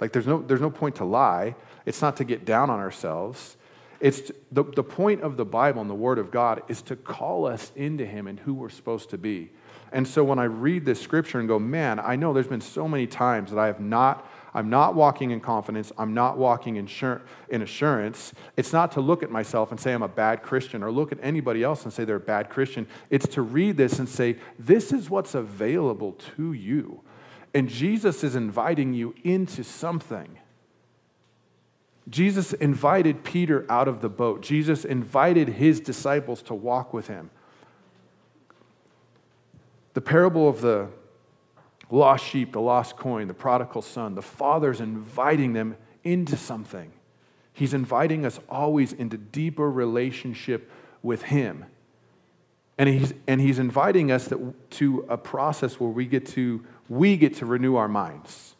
Like 0.00 0.12
there's 0.12 0.26
no, 0.26 0.40
there's 0.40 0.62
no 0.62 0.70
point 0.70 0.96
to 0.96 1.04
lie. 1.04 1.54
It's 1.84 2.00
not 2.00 2.16
to 2.16 2.24
get 2.24 2.44
down 2.44 2.70
on 2.70 2.80
ourselves. 2.80 3.57
It's 4.00 4.30
the, 4.52 4.64
the 4.64 4.84
point 4.84 5.22
of 5.22 5.36
the 5.36 5.44
Bible 5.44 5.80
and 5.80 5.90
the 5.90 5.94
Word 5.94 6.18
of 6.18 6.30
God 6.30 6.62
is 6.68 6.82
to 6.82 6.96
call 6.96 7.46
us 7.46 7.72
into 7.74 8.06
Him 8.06 8.26
and 8.26 8.38
who 8.38 8.54
we're 8.54 8.68
supposed 8.68 9.10
to 9.10 9.18
be. 9.18 9.50
And 9.90 10.06
so 10.06 10.22
when 10.22 10.38
I 10.38 10.44
read 10.44 10.84
this 10.84 11.00
scripture 11.00 11.38
and 11.38 11.48
go, 11.48 11.58
man, 11.58 11.98
I 11.98 12.16
know 12.16 12.32
there's 12.32 12.46
been 12.46 12.60
so 12.60 12.86
many 12.86 13.06
times 13.06 13.50
that 13.50 13.58
I 13.58 13.66
have 13.66 13.80
not, 13.80 14.30
I'm 14.52 14.68
not 14.68 14.94
walking 14.94 15.30
in 15.30 15.40
confidence, 15.40 15.90
I'm 15.96 16.14
not 16.14 16.36
walking 16.36 16.76
in, 16.76 16.88
in 17.48 17.62
assurance. 17.62 18.34
It's 18.56 18.72
not 18.72 18.92
to 18.92 19.00
look 19.00 19.22
at 19.22 19.30
myself 19.30 19.70
and 19.70 19.80
say 19.80 19.92
I'm 19.92 20.02
a 20.02 20.08
bad 20.08 20.42
Christian 20.42 20.82
or 20.82 20.92
look 20.92 21.10
at 21.10 21.18
anybody 21.22 21.62
else 21.62 21.84
and 21.84 21.92
say 21.92 22.04
they're 22.04 22.16
a 22.16 22.20
bad 22.20 22.50
Christian. 22.50 22.86
It's 23.08 23.26
to 23.28 23.42
read 23.42 23.76
this 23.76 23.98
and 23.98 24.08
say, 24.08 24.36
this 24.58 24.92
is 24.92 25.08
what's 25.08 25.34
available 25.34 26.12
to 26.36 26.52
you. 26.52 27.00
And 27.54 27.68
Jesus 27.68 28.22
is 28.22 28.36
inviting 28.36 28.92
you 28.92 29.14
into 29.24 29.64
something. 29.64 30.38
Jesus 32.08 32.52
invited 32.54 33.24
Peter 33.24 33.66
out 33.68 33.88
of 33.88 34.00
the 34.00 34.08
boat. 34.08 34.40
Jesus 34.40 34.84
invited 34.84 35.48
his 35.48 35.80
disciples 35.80 36.42
to 36.42 36.54
walk 36.54 36.94
with 36.94 37.08
him. 37.08 37.30
The 39.94 40.00
parable 40.00 40.48
of 40.48 40.60
the 40.60 40.88
lost 41.90 42.24
sheep, 42.24 42.52
the 42.52 42.60
lost 42.60 42.96
coin, 42.96 43.28
the 43.28 43.34
prodigal 43.34 43.82
son, 43.82 44.14
the 44.14 44.22
father's 44.22 44.80
inviting 44.80 45.52
them 45.52 45.76
into 46.04 46.36
something. 46.36 46.92
He's 47.52 47.74
inviting 47.74 48.24
us 48.24 48.38
always 48.48 48.92
into 48.92 49.16
deeper 49.16 49.70
relationship 49.70 50.70
with 51.02 51.22
him. 51.22 51.64
And 52.78 52.88
he's, 52.88 53.12
and 53.26 53.40
he's 53.40 53.58
inviting 53.58 54.12
us 54.12 54.26
that, 54.26 54.70
to 54.72 55.04
a 55.08 55.18
process 55.18 55.80
where 55.80 55.90
we 55.90 56.06
get 56.06 56.26
to 56.26 56.64
we 56.88 57.16
get 57.16 57.34
to 57.34 57.46
renew 57.46 57.76
our 57.76 57.88
minds. 57.88 58.54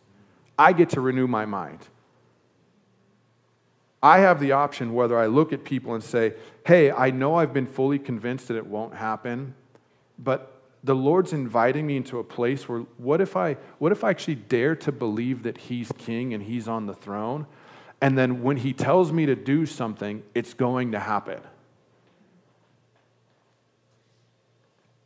I 0.59 0.73
get 0.73 0.91
to 0.91 1.01
renew 1.01 1.27
my 1.27 1.47
mind. 1.47 1.79
I 4.03 4.21
have 4.21 4.41
the 4.41 4.53
option 4.53 4.95
whether 4.95 5.19
I 5.19 5.27
look 5.27 5.53
at 5.53 5.65
people 5.65 5.95
and 5.95 6.03
say, 6.03 6.35
hey, 6.65 6.91
I 6.91 7.11
know 7.11 7.35
I've 7.35 7.53
been 7.53 7.67
fully 7.67 7.99
convinced 7.99 8.49
that 8.49 8.57
it 8.57 8.67
won't 8.67 8.95
happen, 8.95 9.55
but 10.19 10.55
the 10.85 10.95
Lord's 10.95 11.33
inviting 11.33 11.87
me 11.87 11.97
into 11.97 12.19
a 12.19 12.25
place 12.25 12.69
where 12.69 12.81
what 12.99 13.21
if 13.21 13.37
I 13.37 13.55
what 13.79 13.91
if 13.91 14.05
I 14.05 14.11
actually 14.11 14.37
dare 14.37 14.77
to 14.77 14.93
believe 14.93 15.43
that 15.43 15.59
he's 15.59 15.91
king 15.99 16.33
and 16.33 16.45
he's 16.45 16.69
on 16.69 16.87
the 16.87 16.95
throne? 16.95 17.47
And 18.01 18.17
then 18.17 18.43
when 18.43 18.59
he 18.59 18.73
tells 18.73 19.13
me 19.13 19.27
to 19.27 19.35
do 19.35 19.67
something, 19.67 20.23
it's 20.35 20.55
going 20.55 20.93
to 20.93 21.01
happen. 21.01 21.41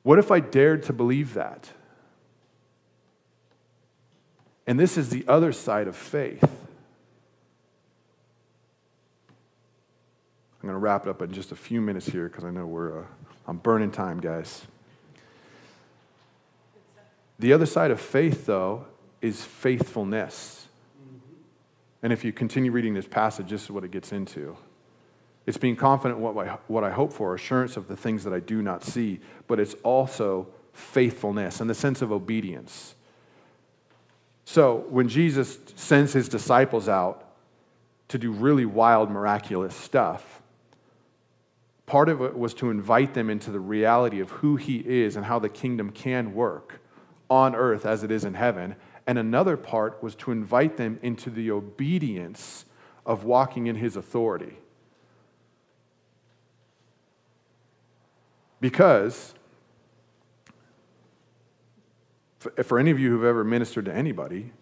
What 0.03 0.19
if 0.19 0.31
I 0.31 0.41
dared 0.41 0.83
to 0.85 0.93
believe 0.93 1.35
that? 1.35 1.71
And 4.67 4.79
this 4.79 4.99
is 4.99 5.09
the 5.09 5.25
other 5.27 5.53
side 5.53 5.89
of 5.89 5.97
faith. 5.97 6.45
I'm 10.63 10.69
going 10.69 10.75
to 10.75 10.79
wrap 10.79 11.07
it 11.07 11.11
up 11.11 11.21
in 11.23 11.33
just 11.33 11.51
a 11.51 11.57
few 11.57 11.81
minutes 11.81 12.07
here 12.07 12.29
because 12.29 12.45
I 12.45 12.51
know 12.51 12.67
we're, 12.67 13.01
uh, 13.01 13.05
I'm 13.49 13.57
burning 13.57 13.91
time, 13.91 14.21
guys. 14.21 14.63
The 17.41 17.53
other 17.53 17.67
side 17.67 17.91
of 17.91 18.01
faith, 18.01 18.47
though, 18.47 18.85
is 19.21 19.45
faithfulness. 19.45 20.69
And 22.01 22.13
if 22.13 22.25
you 22.25 22.33
continue 22.33 22.71
reading 22.71 22.95
this 22.95 23.09
passage, 23.09 23.51
this 23.51 23.65
is 23.65 23.71
what 23.73 23.83
it 23.83 23.91
gets 23.91 24.13
into. 24.13 24.57
It's 25.47 25.59
being 25.59 25.75
confident 25.75 26.21
what 26.21 26.37
I, 26.47 26.59
what 26.69 26.85
I 26.85 26.93
hope 26.93 27.13
for, 27.13 27.35
assurance 27.35 27.77
of 27.77 27.89
the 27.89 27.97
things 27.97 28.23
that 28.23 28.33
I 28.33 28.39
do 28.39 28.63
not 28.63 28.85
see, 28.85 29.19
but 29.49 29.59
it's 29.59 29.75
also 29.83 30.47
faithfulness 30.73 31.61
and 31.61 31.69
the 31.69 31.75
sense 31.75 32.03
of 32.03 32.13
obedience. 32.13 32.95
So 34.45 34.85
when 34.91 35.09
Jesus 35.09 35.59
sends 35.75 36.13
his 36.13 36.29
disciples 36.29 36.89
out 36.89 37.33
to 38.07 38.19
do 38.19 38.31
really 38.31 38.65
wild, 38.65 39.11
miraculous 39.11 39.75
stuff, 39.75 40.42
part 41.87 42.09
of 42.09 42.21
it 42.23 42.39
was 42.39 42.55
to 42.55 42.71
invite 42.71 43.15
them 43.15 43.29
into 43.29 43.51
the 43.51 43.61
reality 43.61 44.21
of 44.21 44.31
who 44.31 44.57
he 44.57 44.79
is 44.79 45.17
and 45.17 45.27
how 45.27 45.39
the 45.39 45.49
kingdom 45.49 45.91
can 45.91 46.35
work 46.35 46.81
on 47.29 47.55
earth 47.55 47.87
as 47.87 48.03
it 48.03 48.11
is 48.11 48.25
in 48.25 48.35
heaven. 48.35 48.77
And 49.07 49.19
another 49.19 49.57
part 49.57 50.03
was 50.03 50.15
to 50.17 50.31
invite 50.31 50.77
them 50.77 50.99
into 51.03 51.29
the 51.29 51.51
obedience 51.51 52.65
of 53.05 53.25
walking 53.25 53.67
in 53.67 53.77
his 53.77 53.97
authority. 53.97 54.59
Because 58.61 59.35
for 62.63 62.79
any 62.79 62.91
of 62.91 62.99
you 62.99 63.11
who've 63.11 63.25
ever 63.25 63.43
ministered 63.45 63.87
to 63.87 63.95
anybody, 63.95 64.53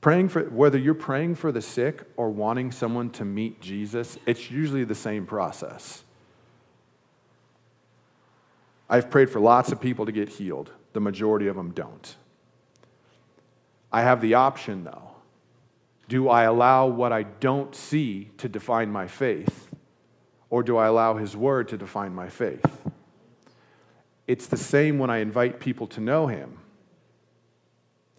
praying 0.00 0.28
for 0.28 0.44
whether 0.44 0.78
you're 0.78 0.94
praying 0.94 1.34
for 1.34 1.50
the 1.50 1.60
sick 1.60 2.04
or 2.16 2.30
wanting 2.30 2.70
someone 2.70 3.10
to 3.10 3.24
meet 3.24 3.60
Jesus, 3.60 4.16
it's 4.26 4.50
usually 4.50 4.84
the 4.84 4.94
same 4.94 5.26
process. 5.26 6.04
I've 8.90 9.08
prayed 9.08 9.30
for 9.30 9.38
lots 9.38 9.70
of 9.70 9.80
people 9.80 10.04
to 10.04 10.12
get 10.12 10.28
healed. 10.28 10.72
The 10.92 11.00
majority 11.00 11.46
of 11.46 11.54
them 11.54 11.70
don't. 11.70 12.16
I 13.92 14.02
have 14.02 14.20
the 14.20 14.34
option 14.34 14.82
though. 14.82 15.10
Do 16.08 16.28
I 16.28 16.42
allow 16.42 16.88
what 16.88 17.12
I 17.12 17.22
don't 17.22 17.72
see 17.72 18.32
to 18.38 18.48
define 18.48 18.90
my 18.90 19.06
faith? 19.06 19.70
Or 20.50 20.64
do 20.64 20.76
I 20.76 20.86
allow 20.86 21.14
His 21.14 21.36
Word 21.36 21.68
to 21.68 21.76
define 21.76 22.12
my 22.12 22.28
faith? 22.28 22.66
It's 24.26 24.48
the 24.48 24.56
same 24.56 24.98
when 24.98 25.08
I 25.08 25.18
invite 25.18 25.60
people 25.60 25.86
to 25.88 26.00
know 26.00 26.26
Him. 26.26 26.58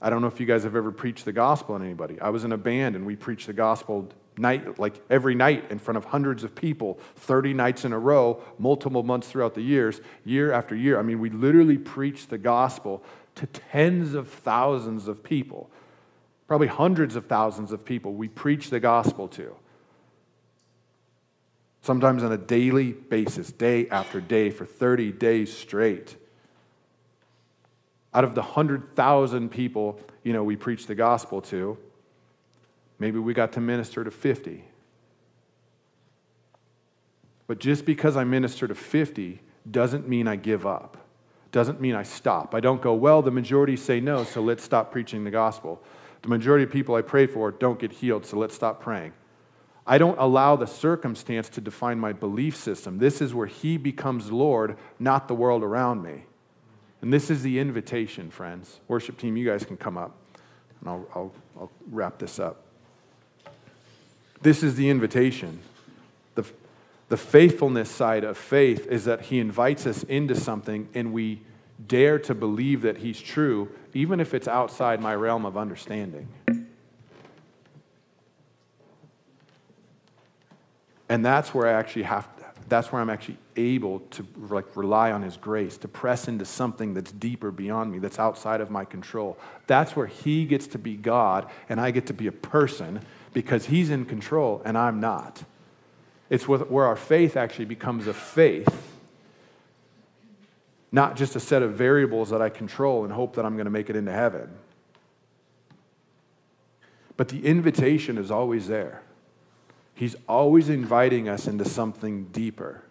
I 0.01 0.09
don't 0.09 0.21
know 0.21 0.27
if 0.27 0.39
you 0.39 0.45
guys 0.45 0.63
have 0.63 0.77
ever 0.77 0.91
preached 0.91 1.25
the 1.25 1.33
gospel 1.33 1.75
on 1.75 1.83
anybody. 1.83 2.19
I 2.21 2.29
was 2.29 2.45
in 2.45 2.53
a 2.53 2.57
band 2.57 2.95
and 2.95 3.05
we 3.05 3.17
preached 3.17 3.47
the 3.47 3.53
gospel 3.53 4.09
night, 4.41 4.79
like 4.79 5.01
every 5.09 5.35
night 5.35 5.71
in 5.71 5.79
front 5.79 5.97
of 5.97 6.05
hundreds 6.05 6.43
of 6.43 6.53
people, 6.55 6.99
30 7.15 7.53
nights 7.53 7.85
in 7.85 7.93
a 7.93 7.99
row, 7.99 8.41
multiple 8.57 9.03
months 9.03 9.29
throughout 9.29 9.53
the 9.53 9.61
years, 9.61 10.01
year 10.25 10.51
after 10.51 10.75
year. 10.75 10.99
I 10.99 11.03
mean, 11.03 11.19
we 11.19 11.29
literally 11.29 11.77
preached 11.77 12.29
the 12.29 12.37
gospel 12.37 13.03
to 13.35 13.45
tens 13.45 14.13
of 14.13 14.27
thousands 14.27 15.07
of 15.07 15.23
people, 15.23 15.69
probably 16.47 16.67
hundreds 16.67 17.15
of 17.15 17.27
thousands 17.27 17.71
of 17.71 17.85
people 17.85 18.13
we 18.13 18.27
preached 18.27 18.71
the 18.71 18.79
gospel 18.79 19.27
to. 19.29 19.55
Sometimes 21.81 22.23
on 22.23 22.31
a 22.31 22.37
daily 22.37 22.91
basis, 22.91 23.51
day 23.51 23.87
after 23.89 24.19
day, 24.19 24.49
for 24.49 24.65
30 24.65 25.11
days 25.13 25.55
straight. 25.55 26.15
Out 28.13 28.23
of 28.23 28.35
the 28.35 28.41
100,000 28.41 29.49
people, 29.49 29.99
you 30.23 30.33
know, 30.33 30.43
we 30.43 30.55
preached 30.55 30.87
the 30.87 30.95
gospel 30.95 31.41
to, 31.43 31.77
maybe 33.01 33.17
we 33.17 33.33
got 33.33 33.51
to 33.53 33.59
minister 33.59 34.03
to 34.03 34.11
50. 34.11 34.63
But 37.47 37.59
just 37.59 37.83
because 37.83 38.15
I 38.15 38.23
minister 38.23 38.67
to 38.67 38.75
50 38.75 39.41
doesn't 39.69 40.07
mean 40.07 40.27
I 40.27 40.35
give 40.35 40.67
up. 40.67 40.97
Doesn't 41.51 41.81
mean 41.81 41.95
I 41.95 42.03
stop. 42.03 42.53
I 42.53 42.59
don't 42.59 42.79
go, 42.79 42.93
well, 42.93 43.23
the 43.23 43.31
majority 43.31 43.75
say 43.75 43.99
no, 43.99 44.23
so 44.23 44.39
let's 44.39 44.63
stop 44.63 44.91
preaching 44.91 45.23
the 45.23 45.31
gospel. 45.31 45.81
The 46.21 46.29
majority 46.29 46.63
of 46.63 46.71
people 46.71 46.93
I 46.93 47.01
pray 47.01 47.25
for 47.25 47.49
don't 47.51 47.79
get 47.79 47.91
healed, 47.91 48.23
so 48.23 48.37
let's 48.37 48.53
stop 48.53 48.81
praying. 48.81 49.13
I 49.87 49.97
don't 49.97 50.19
allow 50.19 50.55
the 50.55 50.67
circumstance 50.67 51.49
to 51.49 51.59
define 51.59 51.99
my 51.99 52.13
belief 52.13 52.55
system. 52.55 52.99
This 52.99 53.19
is 53.19 53.33
where 53.33 53.47
He 53.47 53.77
becomes 53.77 54.31
Lord, 54.31 54.77
not 54.99 55.27
the 55.27 55.33
world 55.33 55.63
around 55.63 56.03
me. 56.03 56.25
And 57.01 57.11
this 57.11 57.31
is 57.31 57.41
the 57.41 57.57
invitation, 57.57 58.29
friends. 58.29 58.79
Worship 58.87 59.17
team, 59.17 59.35
you 59.35 59.45
guys 59.45 59.65
can 59.65 59.75
come 59.75 59.97
up, 59.97 60.15
and 60.79 60.87
I'll, 60.87 61.07
I'll, 61.15 61.33
I'll 61.59 61.71
wrap 61.89 62.19
this 62.19 62.37
up. 62.37 62.63
This 64.41 64.63
is 64.63 64.75
the 64.75 64.89
invitation. 64.89 65.59
The, 66.35 66.45
the 67.09 67.17
faithfulness 67.17 67.89
side 67.89 68.23
of 68.23 68.37
faith 68.37 68.87
is 68.87 69.05
that 69.05 69.21
He 69.21 69.39
invites 69.39 69.85
us 69.85 70.03
into 70.03 70.35
something 70.35 70.89
and 70.93 71.13
we 71.13 71.41
dare 71.87 72.19
to 72.19 72.35
believe 72.35 72.81
that 72.81 72.97
He's 72.97 73.19
true, 73.19 73.69
even 73.93 74.19
if 74.19 74.33
it's 74.33 74.47
outside 74.47 75.01
my 75.01 75.15
realm 75.15 75.45
of 75.45 75.57
understanding. 75.57 76.27
And 81.09 81.25
that's 81.25 81.53
where 81.53 81.67
I 81.67 81.73
actually 81.73 82.03
have 82.03 82.29
that's 82.69 82.89
where 82.89 83.01
I'm 83.01 83.09
actually 83.09 83.37
able 83.57 83.99
to 84.11 84.25
like 84.49 84.77
rely 84.77 85.11
on 85.11 85.21
his 85.21 85.35
grace, 85.35 85.77
to 85.79 85.89
press 85.89 86.29
into 86.29 86.45
something 86.45 86.93
that's 86.93 87.11
deeper 87.11 87.51
beyond 87.51 87.91
me, 87.91 87.99
that's 87.99 88.17
outside 88.17 88.61
of 88.61 88.71
my 88.71 88.85
control. 88.85 89.37
That's 89.67 89.93
where 89.93 90.05
he 90.05 90.45
gets 90.45 90.67
to 90.67 90.79
be 90.79 90.95
God 90.95 91.49
and 91.67 91.81
I 91.81 91.91
get 91.91 92.05
to 92.07 92.13
be 92.13 92.27
a 92.27 92.31
person 92.31 93.01
because 93.33 93.65
he's 93.65 93.89
in 93.89 94.05
control 94.05 94.61
and 94.65 94.77
I'm 94.77 94.99
not. 94.99 95.43
It's 96.29 96.47
where 96.47 96.85
our 96.85 96.95
faith 96.95 97.35
actually 97.35 97.65
becomes 97.65 98.07
a 98.07 98.13
faith, 98.13 98.93
not 100.91 101.15
just 101.15 101.35
a 101.35 101.39
set 101.39 101.61
of 101.61 101.73
variables 101.73 102.29
that 102.29 102.41
I 102.41 102.49
control 102.49 103.03
and 103.03 103.11
hope 103.11 103.35
that 103.35 103.45
I'm 103.45 103.55
going 103.55 103.65
to 103.65 103.71
make 103.71 103.89
it 103.89 103.95
into 103.95 104.11
heaven. 104.11 104.49
But 107.17 107.27
the 107.27 107.45
invitation 107.45 108.17
is 108.17 108.31
always 108.31 108.67
there. 108.67 109.01
He's 109.93 110.15
always 110.27 110.69
inviting 110.69 111.29
us 111.29 111.47
into 111.47 111.65
something 111.65 112.25
deeper. 112.25 112.81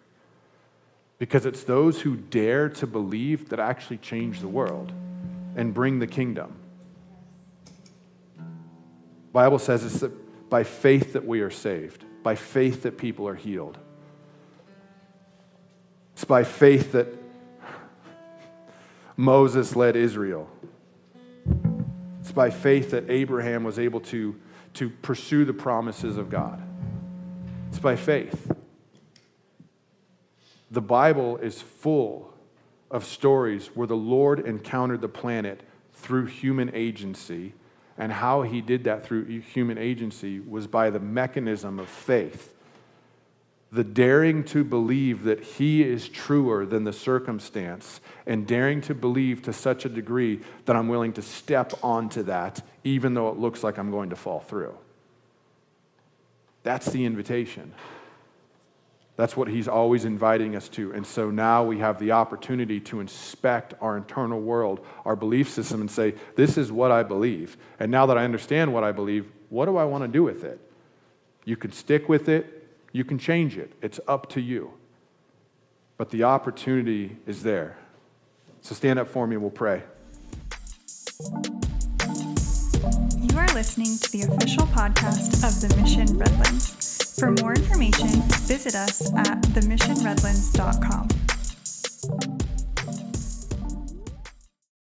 Because 1.19 1.45
it's 1.45 1.63
those 1.63 2.01
who 2.01 2.15
dare 2.15 2.69
to 2.69 2.87
believe 2.87 3.49
that 3.49 3.59
actually 3.59 3.97
change 3.97 4.39
the 4.39 4.47
world. 4.47 4.91
and 5.55 5.73
bring 5.73 5.99
the 5.99 6.07
kingdom. 6.07 6.53
Bible 9.33 9.59
says 9.59 9.83
it's 9.83 9.99
that 9.99 10.11
by 10.51 10.63
faith 10.65 11.13
that 11.13 11.25
we 11.25 11.39
are 11.39 11.49
saved, 11.49 12.03
by 12.23 12.35
faith 12.35 12.83
that 12.83 12.97
people 12.97 13.25
are 13.25 13.35
healed. 13.35 13.77
It's 16.13 16.25
by 16.25 16.43
faith 16.43 16.91
that 16.91 17.07
Moses 19.15 19.77
led 19.77 19.95
Israel. 19.95 20.49
It's 22.19 22.33
by 22.33 22.49
faith 22.49 22.91
that 22.91 23.09
Abraham 23.09 23.63
was 23.63 23.79
able 23.79 24.01
to, 24.01 24.35
to 24.73 24.89
pursue 24.89 25.45
the 25.45 25.53
promises 25.53 26.17
of 26.17 26.29
God. 26.29 26.61
It's 27.69 27.79
by 27.79 27.95
faith. 27.95 28.51
The 30.69 30.81
Bible 30.81 31.37
is 31.37 31.61
full 31.61 32.33
of 32.91 33.05
stories 33.05 33.67
where 33.67 33.87
the 33.87 33.95
Lord 33.95 34.41
encountered 34.41 34.99
the 34.99 35.07
planet 35.07 35.61
through 35.93 36.25
human 36.25 36.69
agency, 36.75 37.53
and 38.01 38.11
how 38.11 38.41
he 38.41 38.61
did 38.61 38.85
that 38.85 39.05
through 39.05 39.25
human 39.25 39.77
agency 39.77 40.39
was 40.39 40.65
by 40.65 40.89
the 40.89 40.99
mechanism 40.99 41.77
of 41.77 41.87
faith. 41.87 42.51
The 43.71 43.83
daring 43.83 44.43
to 44.45 44.63
believe 44.63 45.21
that 45.25 45.39
he 45.41 45.83
is 45.83 46.09
truer 46.09 46.65
than 46.65 46.83
the 46.83 46.93
circumstance, 46.93 48.01
and 48.25 48.47
daring 48.47 48.81
to 48.81 48.95
believe 48.95 49.43
to 49.43 49.53
such 49.53 49.85
a 49.85 49.89
degree 49.89 50.39
that 50.65 50.75
I'm 50.75 50.87
willing 50.87 51.13
to 51.13 51.21
step 51.21 51.73
onto 51.83 52.23
that, 52.23 52.65
even 52.83 53.13
though 53.13 53.29
it 53.29 53.37
looks 53.37 53.63
like 53.63 53.77
I'm 53.77 53.91
going 53.91 54.09
to 54.09 54.15
fall 54.15 54.39
through. 54.39 54.75
That's 56.63 56.87
the 56.87 57.05
invitation. 57.05 57.71
That's 59.21 59.37
what 59.37 59.49
he's 59.49 59.67
always 59.67 60.03
inviting 60.03 60.55
us 60.55 60.67
to. 60.69 60.93
And 60.93 61.05
so 61.05 61.29
now 61.29 61.63
we 61.63 61.77
have 61.77 61.99
the 61.99 62.11
opportunity 62.11 62.79
to 62.79 63.01
inspect 63.01 63.75
our 63.79 63.95
internal 63.95 64.41
world, 64.41 64.83
our 65.05 65.15
belief 65.15 65.47
system, 65.47 65.79
and 65.79 65.91
say, 65.91 66.15
This 66.35 66.57
is 66.57 66.71
what 66.71 66.89
I 66.89 67.03
believe. 67.03 67.55
And 67.79 67.91
now 67.91 68.07
that 68.07 68.17
I 68.17 68.23
understand 68.23 68.73
what 68.73 68.83
I 68.83 68.91
believe, 68.91 69.31
what 69.49 69.67
do 69.67 69.77
I 69.77 69.85
want 69.85 70.03
to 70.03 70.07
do 70.07 70.23
with 70.23 70.43
it? 70.43 70.59
You 71.45 71.55
can 71.55 71.71
stick 71.71 72.09
with 72.09 72.29
it, 72.29 72.67
you 72.93 73.03
can 73.03 73.19
change 73.19 73.59
it. 73.59 73.73
It's 73.83 73.99
up 74.07 74.27
to 74.29 74.41
you. 74.41 74.73
But 75.97 76.09
the 76.09 76.23
opportunity 76.23 77.17
is 77.27 77.43
there. 77.43 77.77
So 78.61 78.73
stand 78.73 78.97
up 78.97 79.07
for 79.07 79.27
me, 79.27 79.37
we'll 79.37 79.51
pray. 79.51 79.83
You 83.19 83.37
are 83.37 83.53
listening 83.53 83.99
to 83.99 84.11
the 84.11 84.25
official 84.31 84.65
podcast 84.65 85.43
of 85.47 85.61
the 85.61 85.79
Mission 85.79 86.17
Redlands. 86.17 86.80
For 87.19 87.31
more 87.31 87.53
information, 87.53 88.21
visit 88.47 88.75
us 88.75 89.13
at 89.15 89.41
themissionredlands.com. 89.53 91.20